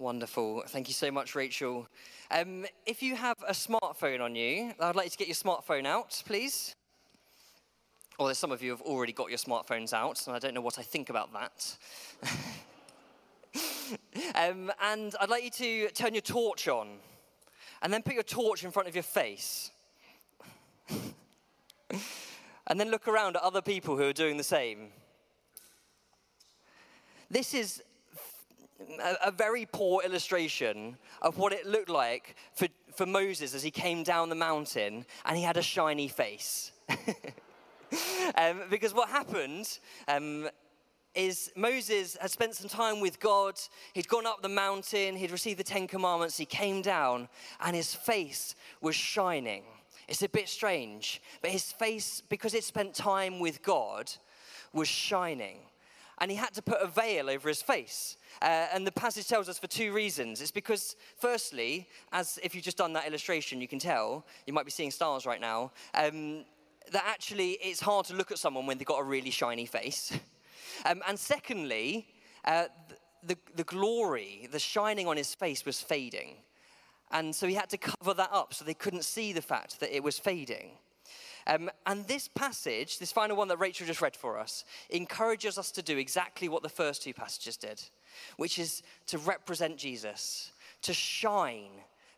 Wonderful. 0.00 0.62
Thank 0.68 0.86
you 0.86 0.94
so 0.94 1.10
much, 1.10 1.34
Rachel. 1.34 1.88
Um, 2.30 2.66
if 2.86 3.02
you 3.02 3.16
have 3.16 3.34
a 3.48 3.52
smartphone 3.52 4.20
on 4.20 4.36
you, 4.36 4.72
I'd 4.78 4.94
like 4.94 5.06
you 5.06 5.10
to 5.10 5.16
get 5.16 5.26
your 5.26 5.34
smartphone 5.34 5.86
out, 5.86 6.22
please. 6.24 6.76
Or 8.16 8.28
there's 8.28 8.38
some 8.38 8.52
of 8.52 8.62
you 8.62 8.70
have 8.70 8.80
already 8.82 9.12
got 9.12 9.28
your 9.28 9.38
smartphones 9.38 9.92
out, 9.92 10.24
and 10.28 10.36
I 10.36 10.38
don't 10.38 10.54
know 10.54 10.60
what 10.60 10.78
I 10.78 10.82
think 10.82 11.10
about 11.10 11.32
that. 11.32 11.76
um, 14.36 14.70
and 14.80 15.16
I'd 15.20 15.30
like 15.30 15.42
you 15.42 15.50
to 15.50 15.90
turn 15.90 16.14
your 16.14 16.22
torch 16.22 16.68
on, 16.68 16.98
and 17.82 17.92
then 17.92 18.02
put 18.02 18.14
your 18.14 18.22
torch 18.22 18.62
in 18.62 18.70
front 18.70 18.88
of 18.88 18.94
your 18.94 19.02
face. 19.02 19.72
and 22.68 22.78
then 22.78 22.92
look 22.92 23.08
around 23.08 23.34
at 23.34 23.42
other 23.42 23.62
people 23.62 23.96
who 23.96 24.04
are 24.04 24.12
doing 24.12 24.36
the 24.36 24.44
same. 24.44 24.90
This 27.28 27.52
is 27.52 27.82
a, 28.80 29.28
a, 29.28 29.30
very 29.30 29.66
poor 29.66 30.02
illustration 30.04 30.96
of 31.22 31.38
what 31.38 31.52
it 31.52 31.66
looked 31.66 31.88
like 31.88 32.36
for, 32.54 32.68
for 32.94 33.06
Moses 33.06 33.54
as 33.54 33.62
he 33.62 33.70
came 33.70 34.02
down 34.02 34.28
the 34.28 34.34
mountain 34.34 35.04
and 35.24 35.36
he 35.36 35.42
had 35.42 35.56
a 35.56 35.62
shiny 35.62 36.08
face. 36.08 36.72
um, 38.36 38.62
because 38.70 38.94
what 38.94 39.08
happened 39.08 39.78
um, 40.06 40.48
is 41.14 41.50
Moses 41.56 42.16
had 42.20 42.30
spent 42.30 42.54
some 42.54 42.68
time 42.68 43.00
with 43.00 43.18
God. 43.18 43.58
He'd 43.92 44.08
gone 44.08 44.26
up 44.26 44.42
the 44.42 44.48
mountain, 44.48 45.16
he'd 45.16 45.32
received 45.32 45.58
the 45.58 45.64
Ten 45.64 45.86
Commandments, 45.86 46.36
he 46.36 46.46
came 46.46 46.82
down, 46.82 47.28
and 47.60 47.74
his 47.74 47.94
face 47.94 48.54
was 48.80 48.94
shining. 48.94 49.64
It's 50.06 50.22
a 50.22 50.28
bit 50.28 50.48
strange, 50.48 51.20
but 51.42 51.50
his 51.50 51.72
face, 51.72 52.22
because 52.28 52.52
he'd 52.52 52.64
spent 52.64 52.94
time 52.94 53.40
with 53.40 53.62
God, 53.62 54.10
was 54.72 54.88
shining. 54.88 55.58
And 56.20 56.30
he 56.30 56.36
had 56.36 56.52
to 56.54 56.62
put 56.62 56.80
a 56.80 56.86
veil 56.86 57.30
over 57.30 57.48
his 57.48 57.62
face. 57.62 58.16
Uh, 58.42 58.66
and 58.72 58.86
the 58.86 58.92
passage 58.92 59.28
tells 59.28 59.48
us 59.48 59.58
for 59.58 59.68
two 59.68 59.92
reasons. 59.92 60.40
It's 60.40 60.50
because, 60.50 60.96
firstly, 61.16 61.88
as 62.12 62.38
if 62.42 62.54
you've 62.54 62.64
just 62.64 62.76
done 62.76 62.92
that 62.94 63.06
illustration, 63.06 63.60
you 63.60 63.68
can 63.68 63.78
tell, 63.78 64.26
you 64.46 64.52
might 64.52 64.64
be 64.64 64.70
seeing 64.70 64.90
stars 64.90 65.26
right 65.26 65.40
now, 65.40 65.72
um, 65.94 66.44
that 66.92 67.04
actually 67.06 67.52
it's 67.52 67.80
hard 67.80 68.06
to 68.06 68.14
look 68.14 68.32
at 68.32 68.38
someone 68.38 68.66
when 68.66 68.78
they've 68.78 68.86
got 68.86 69.00
a 69.00 69.04
really 69.04 69.30
shiny 69.30 69.66
face. 69.66 70.12
um, 70.86 71.02
and 71.06 71.18
secondly, 71.18 72.08
uh, 72.44 72.64
the, 73.22 73.36
the 73.54 73.64
glory, 73.64 74.48
the 74.50 74.58
shining 74.58 75.06
on 75.06 75.16
his 75.16 75.34
face 75.34 75.64
was 75.64 75.80
fading. 75.80 76.36
And 77.10 77.34
so 77.34 77.46
he 77.46 77.54
had 77.54 77.70
to 77.70 77.78
cover 77.78 78.14
that 78.14 78.30
up 78.32 78.54
so 78.54 78.64
they 78.64 78.74
couldn't 78.74 79.04
see 79.04 79.32
the 79.32 79.42
fact 79.42 79.80
that 79.80 79.94
it 79.94 80.02
was 80.02 80.18
fading. 80.18 80.72
Um, 81.48 81.70
and 81.86 82.06
this 82.06 82.28
passage, 82.28 82.98
this 82.98 83.10
final 83.10 83.36
one 83.36 83.48
that 83.48 83.56
Rachel 83.56 83.86
just 83.86 84.02
read 84.02 84.14
for 84.14 84.38
us, 84.38 84.64
encourages 84.90 85.58
us 85.58 85.70
to 85.72 85.82
do 85.82 85.98
exactly 85.98 86.48
what 86.48 86.62
the 86.62 86.68
first 86.68 87.02
two 87.02 87.14
passages 87.14 87.56
did 87.56 87.82
which 88.36 88.58
is 88.58 88.82
to 89.06 89.18
represent 89.18 89.76
Jesus, 89.76 90.52
to 90.82 90.92
shine 90.92 91.70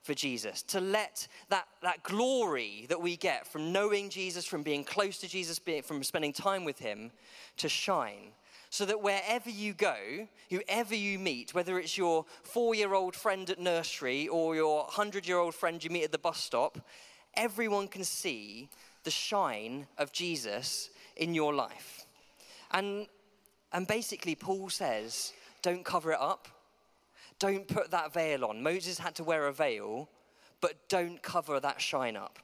for 0.03 0.15
Jesus, 0.15 0.63
to 0.63 0.81
let 0.81 1.29
that, 1.49 1.67
that 1.83 2.03
glory 2.03 2.87
that 2.89 3.01
we 3.01 3.17
get 3.17 3.47
from 3.47 3.73
knowing 3.73 4.09
Jesus, 4.09 4.47
from 4.47 4.63
being 4.63 4.85
close 4.85 5.19
to 5.19 5.29
Jesus, 5.29 5.61
from 5.85 6.03
spending 6.03 6.33
time 6.33 6.65
with 6.65 6.79
Him, 6.79 7.11
to 7.59 7.69
shine. 7.69 8.33
So 8.71 8.85
that 8.85 9.03
wherever 9.03 9.51
you 9.51 9.73
go, 9.73 10.29
whoever 10.49 10.95
you 10.95 11.19
meet, 11.19 11.55
whether 11.55 11.79
it's 11.79 11.99
your 11.99 12.25
four 12.45 12.75
year 12.75 12.95
old 12.95 13.17
friend 13.17 13.51
at 13.51 13.59
nursery 13.59 14.29
or 14.29 14.55
your 14.55 14.85
100 14.85 15.27
year 15.27 15.39
old 15.39 15.55
friend 15.55 15.83
you 15.83 15.91
meet 15.91 16.05
at 16.05 16.13
the 16.13 16.19
bus 16.19 16.39
stop, 16.39 16.79
everyone 17.35 17.89
can 17.89 18.05
see 18.05 18.69
the 19.05 19.11
shine 19.11 19.87
of 19.99 20.13
Jesus 20.13 20.91
in 21.17 21.35
your 21.35 21.55
life. 21.55 22.07
And, 22.71 23.07
and 23.73 23.87
basically, 23.87 24.35
Paul 24.35 24.69
says, 24.69 25.33
don't 25.63 25.85
cover 25.85 26.13
it 26.13 26.21
up. 26.21 26.49
Don't 27.39 27.67
put 27.67 27.91
that 27.91 28.13
veil 28.13 28.45
on. 28.45 28.63
Moses 28.63 28.99
had 28.99 29.15
to 29.17 29.25
wear 29.25 29.47
a 29.47 29.53
veil, 29.53 30.09
but 30.61 30.89
don't 30.89 31.23
cover 31.23 31.59
that 31.61 31.81
shine 31.81 32.17
up. 32.17 32.39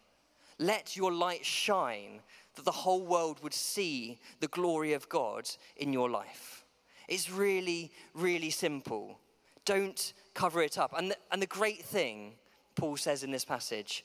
Let 0.59 0.97
your 0.97 1.13
light 1.13 1.45
shine 1.45 2.21
that 2.55 2.65
the 2.65 2.73
whole 2.73 3.05
world 3.05 3.43
would 3.43 3.53
see 3.53 4.19
the 4.41 4.49
glory 4.49 4.95
of 4.95 5.09
God 5.09 5.49
in 5.77 5.93
your 5.93 6.09
life. 6.09 6.65
It's 7.09 7.31
really, 7.31 7.93
really 8.15 8.51
simple. 8.51 9.19
Don't 9.65 10.13
cover 10.33 10.63
it 10.63 10.79
up. 10.79 10.95
And 10.97 11.11
the, 11.11 11.17
and 11.31 11.43
the 11.43 11.47
great 11.47 11.85
thing, 11.85 12.33
Paul 12.75 12.97
says 12.97 13.23
in 13.23 13.31
this 13.31 13.45
passage, 13.45 14.05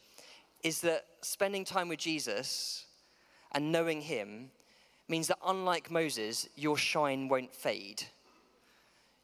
is 0.64 0.82
that 0.82 1.06
spending 1.22 1.66
time 1.66 1.90
with 1.90 2.00
Jesus 2.00 2.86
and 3.52 3.72
knowing 3.72 4.02
Him 4.02 4.52
means 5.08 5.28
that 5.28 5.38
unlike 5.46 5.92
Moses, 5.92 6.48
your 6.56 6.78
shine 6.78 7.28
won't 7.28 7.54
fade 7.54 8.04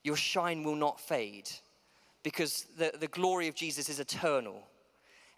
your 0.08 0.16
shine 0.16 0.64
will 0.64 0.76
not 0.76 1.02
fade 1.02 1.50
because 2.24 2.66
the, 2.78 2.94
the 2.98 3.10
glory 3.10 3.50
of 3.50 3.56
Jesus 3.56 3.90
is 3.90 4.00
eternal. 4.00 4.64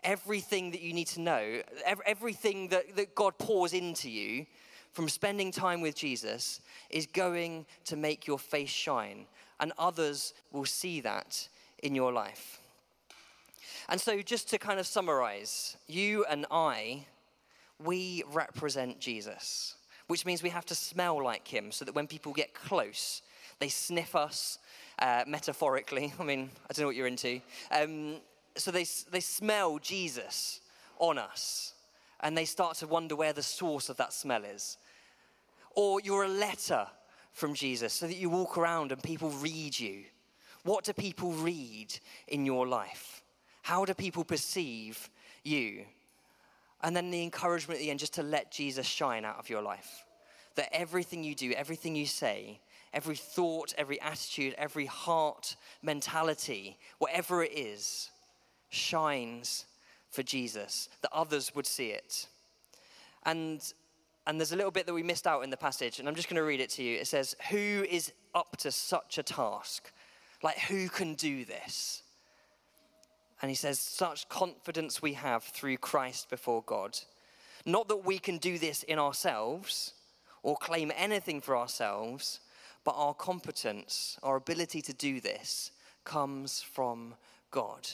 Everything 0.03 0.69
that 0.71 0.81
you 0.81 0.93
need 0.93 1.07
to 1.07 1.21
know, 1.21 1.61
everything 2.05 2.69
that, 2.69 2.95
that 2.95 3.15
God 3.15 3.37
pours 3.39 3.73
into 3.73 4.11
you 4.11 4.45
from 4.91 5.09
spending 5.09 5.51
time 5.51 5.81
with 5.81 5.95
Jesus 5.95 6.61
is 6.91 7.07
going 7.07 7.65
to 7.85 7.95
make 7.95 8.27
your 8.27 8.37
face 8.37 8.69
shine, 8.69 9.25
and 9.59 9.73
others 9.77 10.35
will 10.51 10.65
see 10.65 11.01
that 11.01 11.49
in 11.81 11.95
your 11.95 12.13
life. 12.13 12.58
And 13.91 13.99
so, 13.99 14.21
just 14.21 14.49
to 14.51 14.59
kind 14.59 14.79
of 14.79 14.85
summarize, 14.85 15.75
you 15.87 16.23
and 16.29 16.45
I, 16.51 17.05
we 17.83 18.23
represent 18.31 18.99
Jesus, 18.99 19.75
which 20.05 20.27
means 20.27 20.43
we 20.43 20.49
have 20.49 20.65
to 20.65 20.75
smell 20.75 21.23
like 21.23 21.47
him 21.47 21.71
so 21.71 21.85
that 21.85 21.95
when 21.95 22.05
people 22.05 22.31
get 22.31 22.53
close, 22.53 23.23
they 23.57 23.67
sniff 23.67 24.15
us, 24.15 24.59
uh, 24.99 25.23
metaphorically. 25.25 26.13
I 26.19 26.23
mean, 26.23 26.51
I 26.69 26.73
don't 26.73 26.83
know 26.83 26.87
what 26.87 26.95
you're 26.95 27.07
into. 27.07 27.41
Um, 27.71 28.17
so 28.55 28.69
they, 28.69 28.85
they 29.11 29.21
smell 29.21 29.79
Jesus 29.79 30.61
on 30.99 31.17
us, 31.17 31.73
and 32.19 32.37
they 32.37 32.45
start 32.45 32.75
to 32.77 32.87
wonder 32.87 33.15
where 33.15 33.33
the 33.33 33.41
source 33.41 33.89
of 33.89 33.97
that 33.97 34.13
smell 34.13 34.43
is. 34.43 34.77
Or 35.75 35.99
you're 35.99 36.25
a 36.25 36.29
letter 36.29 36.85
from 37.31 37.55
Jesus 37.55 37.93
so 37.93 38.05
that 38.05 38.17
you 38.17 38.29
walk 38.29 38.55
around 38.55 38.91
and 38.91 39.01
people 39.01 39.31
read 39.31 39.79
you. 39.79 40.03
What 40.63 40.83
do 40.83 40.93
people 40.93 41.31
read 41.31 41.97
in 42.27 42.45
your 42.45 42.67
life? 42.67 43.18
How 43.69 43.85
do 43.85 43.93
people 43.93 44.23
perceive 44.23 45.11
you? 45.43 45.85
And 46.81 46.95
then 46.95 47.11
the 47.11 47.21
encouragement 47.21 47.79
at 47.79 47.83
the 47.83 47.91
end 47.91 47.99
just 47.99 48.15
to 48.15 48.23
let 48.23 48.51
Jesus 48.51 48.87
shine 48.87 49.23
out 49.23 49.37
of 49.37 49.47
your 49.47 49.61
life. 49.61 50.07
That 50.55 50.75
everything 50.75 51.23
you 51.23 51.35
do, 51.35 51.51
everything 51.51 51.95
you 51.95 52.07
say, 52.07 52.61
every 52.95 53.15
thought, 53.15 53.75
every 53.77 54.01
attitude, 54.01 54.55
every 54.57 54.87
heart 54.87 55.55
mentality, 55.83 56.79
whatever 56.97 57.43
it 57.43 57.51
is, 57.55 58.09
shines 58.69 59.67
for 60.09 60.23
Jesus, 60.23 60.89
that 61.03 61.11
others 61.13 61.53
would 61.53 61.67
see 61.67 61.91
it. 61.91 62.25
And, 63.23 63.61
and 64.25 64.39
there's 64.39 64.51
a 64.51 64.55
little 64.55 64.71
bit 64.71 64.87
that 64.87 64.95
we 64.95 65.03
missed 65.03 65.27
out 65.27 65.43
in 65.43 65.51
the 65.51 65.57
passage, 65.57 65.99
and 65.99 66.09
I'm 66.09 66.15
just 66.15 66.27
going 66.27 66.37
to 66.37 66.43
read 66.43 66.59
it 66.59 66.71
to 66.71 66.81
you. 66.81 66.97
It 66.97 67.05
says, 67.05 67.35
Who 67.51 67.85
is 67.87 68.13
up 68.33 68.57
to 68.57 68.71
such 68.71 69.19
a 69.19 69.23
task? 69.23 69.91
Like, 70.41 70.57
who 70.57 70.89
can 70.89 71.13
do 71.13 71.45
this? 71.45 72.01
And 73.41 73.49
he 73.49 73.55
says, 73.55 73.79
Such 73.79 74.27
confidence 74.29 75.01
we 75.01 75.13
have 75.13 75.43
through 75.43 75.77
Christ 75.77 76.29
before 76.29 76.63
God. 76.65 76.97
Not 77.65 77.87
that 77.89 78.05
we 78.05 78.19
can 78.19 78.37
do 78.37 78.57
this 78.57 78.83
in 78.83 78.99
ourselves 78.99 79.93
or 80.43 80.55
claim 80.57 80.91
anything 80.95 81.41
for 81.41 81.57
ourselves, 81.57 82.39
but 82.83 82.95
our 82.95 83.13
competence, 83.13 84.17
our 84.23 84.37
ability 84.37 84.81
to 84.83 84.93
do 84.93 85.19
this, 85.19 85.71
comes 86.05 86.61
from 86.61 87.13
God. 87.51 87.87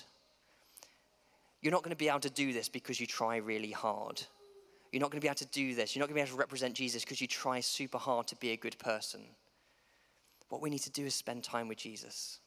You're 1.62 1.72
not 1.72 1.84
going 1.84 1.92
to 1.92 1.98
be 1.98 2.10
able 2.10 2.20
to 2.20 2.30
do 2.30 2.54
this 2.54 2.70
because 2.70 3.00
you 3.00 3.08
try 3.08 3.38
really 3.38 3.72
hard. 3.72 4.22
You're 4.92 5.02
not 5.02 5.10
going 5.10 5.20
to 5.20 5.26
be 5.26 5.28
able 5.28 5.36
to 5.36 5.48
do 5.48 5.74
this. 5.74 5.96
You're 5.96 6.02
not 6.02 6.08
going 6.08 6.16
to 6.16 6.24
be 6.24 6.30
able 6.30 6.38
to 6.38 6.40
represent 6.40 6.76
Jesus 6.76 7.04
because 7.04 7.20
you 7.20 7.28
try 7.28 7.60
super 7.60 7.98
hard 7.98 8.28
to 8.28 8.36
be 8.36 8.52
a 8.52 8.58
good 8.58 8.78
person. 8.78 9.22
What 10.50 10.62
we 10.62 10.70
need 10.70 10.84
to 10.84 10.92
do 10.92 11.06
is 11.06 11.16
spend 11.16 11.44
time 11.44 11.68
with 11.68 11.80
Jesus. 11.80 12.40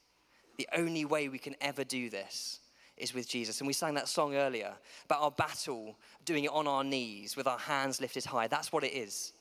The 0.56 0.68
only 0.74 1.04
way 1.04 1.28
we 1.28 1.38
can 1.38 1.56
ever 1.60 1.84
do 1.84 2.08
this 2.10 2.60
is 3.00 3.14
with 3.14 3.28
Jesus. 3.28 3.60
And 3.60 3.66
we 3.66 3.72
sang 3.72 3.94
that 3.94 4.08
song 4.08 4.34
earlier 4.34 4.72
about 5.04 5.22
our 5.22 5.30
battle, 5.30 5.96
doing 6.24 6.44
it 6.44 6.50
on 6.52 6.66
our 6.66 6.84
knees 6.84 7.36
with 7.36 7.46
our 7.46 7.58
hands 7.58 8.00
lifted 8.00 8.24
high. 8.24 8.46
That's 8.46 8.72
what 8.72 8.84
it 8.84 8.92
is. 8.92 9.32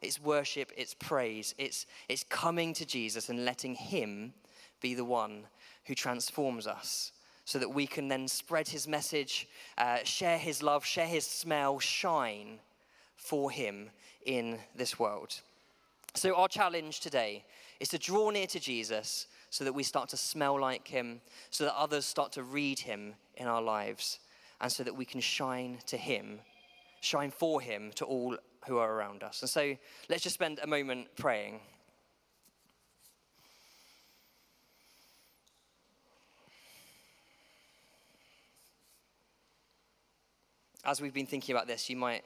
It's 0.00 0.20
worship, 0.20 0.70
it's 0.76 0.94
praise, 0.94 1.54
it's, 1.58 1.86
it's 2.08 2.24
coming 2.24 2.72
to 2.74 2.86
Jesus 2.86 3.28
and 3.28 3.44
letting 3.44 3.74
Him 3.74 4.32
be 4.80 4.94
the 4.94 5.04
one 5.04 5.44
who 5.86 5.94
transforms 5.94 6.66
us 6.66 7.12
so 7.48 7.58
that 7.58 7.70
we 7.70 7.86
can 7.86 8.08
then 8.08 8.28
spread 8.28 8.68
his 8.68 8.86
message, 8.86 9.48
uh, 9.78 9.98
share 10.04 10.36
his 10.36 10.62
love, 10.62 10.84
share 10.84 11.06
his 11.06 11.26
smell, 11.26 11.78
shine 11.78 12.60
for 13.16 13.50
him 13.50 13.88
in 14.26 14.58
this 14.76 14.98
world. 14.98 15.40
So, 16.14 16.34
our 16.34 16.48
challenge 16.48 17.00
today 17.00 17.44
is 17.80 17.88
to 17.90 17.98
draw 17.98 18.30
near 18.30 18.46
to 18.48 18.58
Jesus 18.58 19.26
so 19.50 19.64
that 19.64 19.72
we 19.72 19.82
start 19.82 20.08
to 20.10 20.16
smell 20.16 20.60
like 20.60 20.88
him, 20.88 21.20
so 21.50 21.64
that 21.64 21.78
others 21.78 22.04
start 22.04 22.32
to 22.32 22.42
read 22.42 22.80
him 22.80 23.14
in 23.36 23.46
our 23.46 23.62
lives, 23.62 24.18
and 24.60 24.70
so 24.70 24.82
that 24.82 24.96
we 24.96 25.04
can 25.04 25.20
shine 25.20 25.78
to 25.86 25.96
him, 25.96 26.40
shine 27.00 27.30
for 27.30 27.60
him 27.60 27.92
to 27.94 28.04
all 28.04 28.36
who 28.66 28.78
are 28.78 28.92
around 28.92 29.22
us. 29.22 29.42
And 29.42 29.50
so, 29.50 29.76
let's 30.08 30.22
just 30.22 30.34
spend 30.34 30.58
a 30.62 30.66
moment 30.66 31.08
praying. 31.16 31.60
as 40.88 41.02
we've 41.02 41.12
been 41.12 41.26
thinking 41.26 41.54
about 41.54 41.66
this, 41.66 41.90
you 41.90 41.96
might 41.96 42.24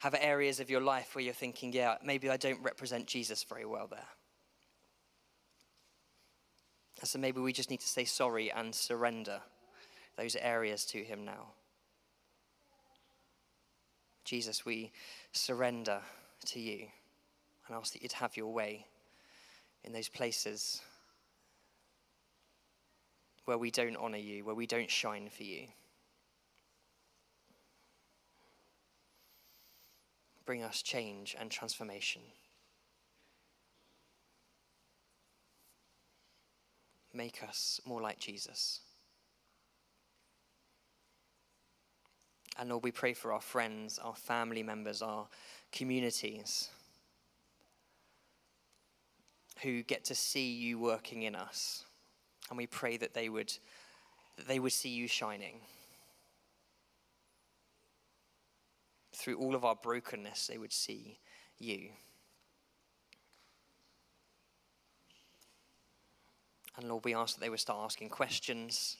have 0.00 0.14
areas 0.20 0.60
of 0.60 0.70
your 0.70 0.80
life 0.80 1.14
where 1.14 1.24
you're 1.24 1.34
thinking, 1.34 1.72
yeah, 1.72 1.96
maybe 2.04 2.28
I 2.28 2.36
don't 2.36 2.62
represent 2.62 3.06
Jesus 3.06 3.44
very 3.44 3.64
well 3.64 3.86
there. 3.86 4.08
And 7.00 7.08
so 7.08 7.18
maybe 7.18 7.40
we 7.40 7.52
just 7.52 7.70
need 7.70 7.80
to 7.80 7.88
say 7.88 8.04
sorry 8.04 8.50
and 8.50 8.74
surrender 8.74 9.40
those 10.16 10.36
areas 10.36 10.84
to 10.86 11.02
Him 11.02 11.24
now. 11.24 11.48
Jesus, 14.24 14.64
we 14.64 14.92
surrender 15.32 16.00
to 16.46 16.60
you 16.60 16.86
and 17.66 17.76
ask 17.76 17.92
that 17.92 18.02
you'd 18.02 18.12
have 18.12 18.36
your 18.36 18.52
way 18.52 18.86
in 19.84 19.92
those 19.92 20.08
places 20.08 20.80
where 23.44 23.58
we 23.58 23.70
don't 23.70 23.96
honor 23.96 24.18
you, 24.18 24.44
where 24.44 24.54
we 24.54 24.66
don't 24.66 24.90
shine 24.90 25.28
for 25.28 25.44
you. 25.44 25.68
Bring 30.46 30.62
us 30.62 30.80
change 30.80 31.36
and 31.38 31.50
transformation. 31.50 32.22
Make 37.12 37.42
us 37.42 37.80
more 37.84 38.00
like 38.00 38.18
Jesus. 38.18 38.80
And 42.58 42.70
Lord, 42.70 42.84
we 42.84 42.92
pray 42.92 43.12
for 43.12 43.32
our 43.32 43.40
friends, 43.40 43.98
our 43.98 44.14
family 44.14 44.62
members, 44.62 45.02
our 45.02 45.26
communities 45.72 46.70
who 49.62 49.82
get 49.82 50.04
to 50.04 50.14
see 50.14 50.52
you 50.52 50.78
working 50.78 51.22
in 51.22 51.34
us. 51.34 51.84
And 52.48 52.56
we 52.56 52.66
pray 52.66 52.96
that 52.98 53.14
they 53.14 53.28
would, 53.28 53.52
that 54.36 54.46
they 54.46 54.58
would 54.58 54.72
see 54.72 54.90
you 54.90 55.08
shining. 55.08 55.60
Through 59.26 59.38
all 59.38 59.56
of 59.56 59.64
our 59.64 59.74
brokenness, 59.74 60.46
they 60.46 60.56
would 60.56 60.72
see 60.72 61.18
you. 61.58 61.88
And 66.76 66.88
Lord, 66.88 67.04
we 67.04 67.12
ask 67.12 67.34
that 67.34 67.40
they 67.40 67.50
would 67.50 67.58
start 67.58 67.80
asking 67.84 68.10
questions 68.10 68.96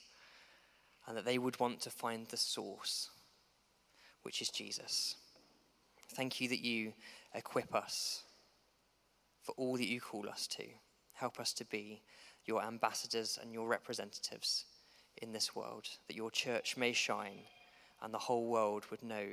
and 1.07 1.15
that 1.15 1.23
they 1.23 1.37
would 1.37 1.57
want 1.61 1.79
to 1.79 1.89
find 1.89 2.27
the 2.27 2.35
source, 2.35 3.09
which 4.23 4.41
is 4.41 4.49
Jesus. 4.49 5.15
Thank 6.09 6.41
you 6.41 6.49
that 6.49 6.59
you 6.59 6.91
equip 7.33 7.73
us 7.73 8.23
for 9.43 9.53
all 9.53 9.77
that 9.77 9.87
you 9.87 10.01
call 10.01 10.27
us 10.27 10.45
to. 10.47 10.65
Help 11.13 11.39
us 11.39 11.53
to 11.53 11.63
be 11.63 12.01
your 12.43 12.61
ambassadors 12.61 13.39
and 13.41 13.53
your 13.53 13.69
representatives 13.69 14.65
in 15.21 15.31
this 15.31 15.55
world, 15.55 15.87
that 16.09 16.17
your 16.17 16.31
church 16.31 16.75
may 16.75 16.91
shine 16.91 17.45
and 18.01 18.13
the 18.13 18.19
whole 18.19 18.47
world 18.47 18.83
would 18.91 19.03
know 19.03 19.25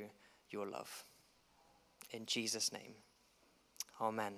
your 0.55 0.65
love. 0.65 1.03
In 2.11 2.25
Jesus' 2.25 2.71
name, 2.71 2.95
amen. 3.99 4.33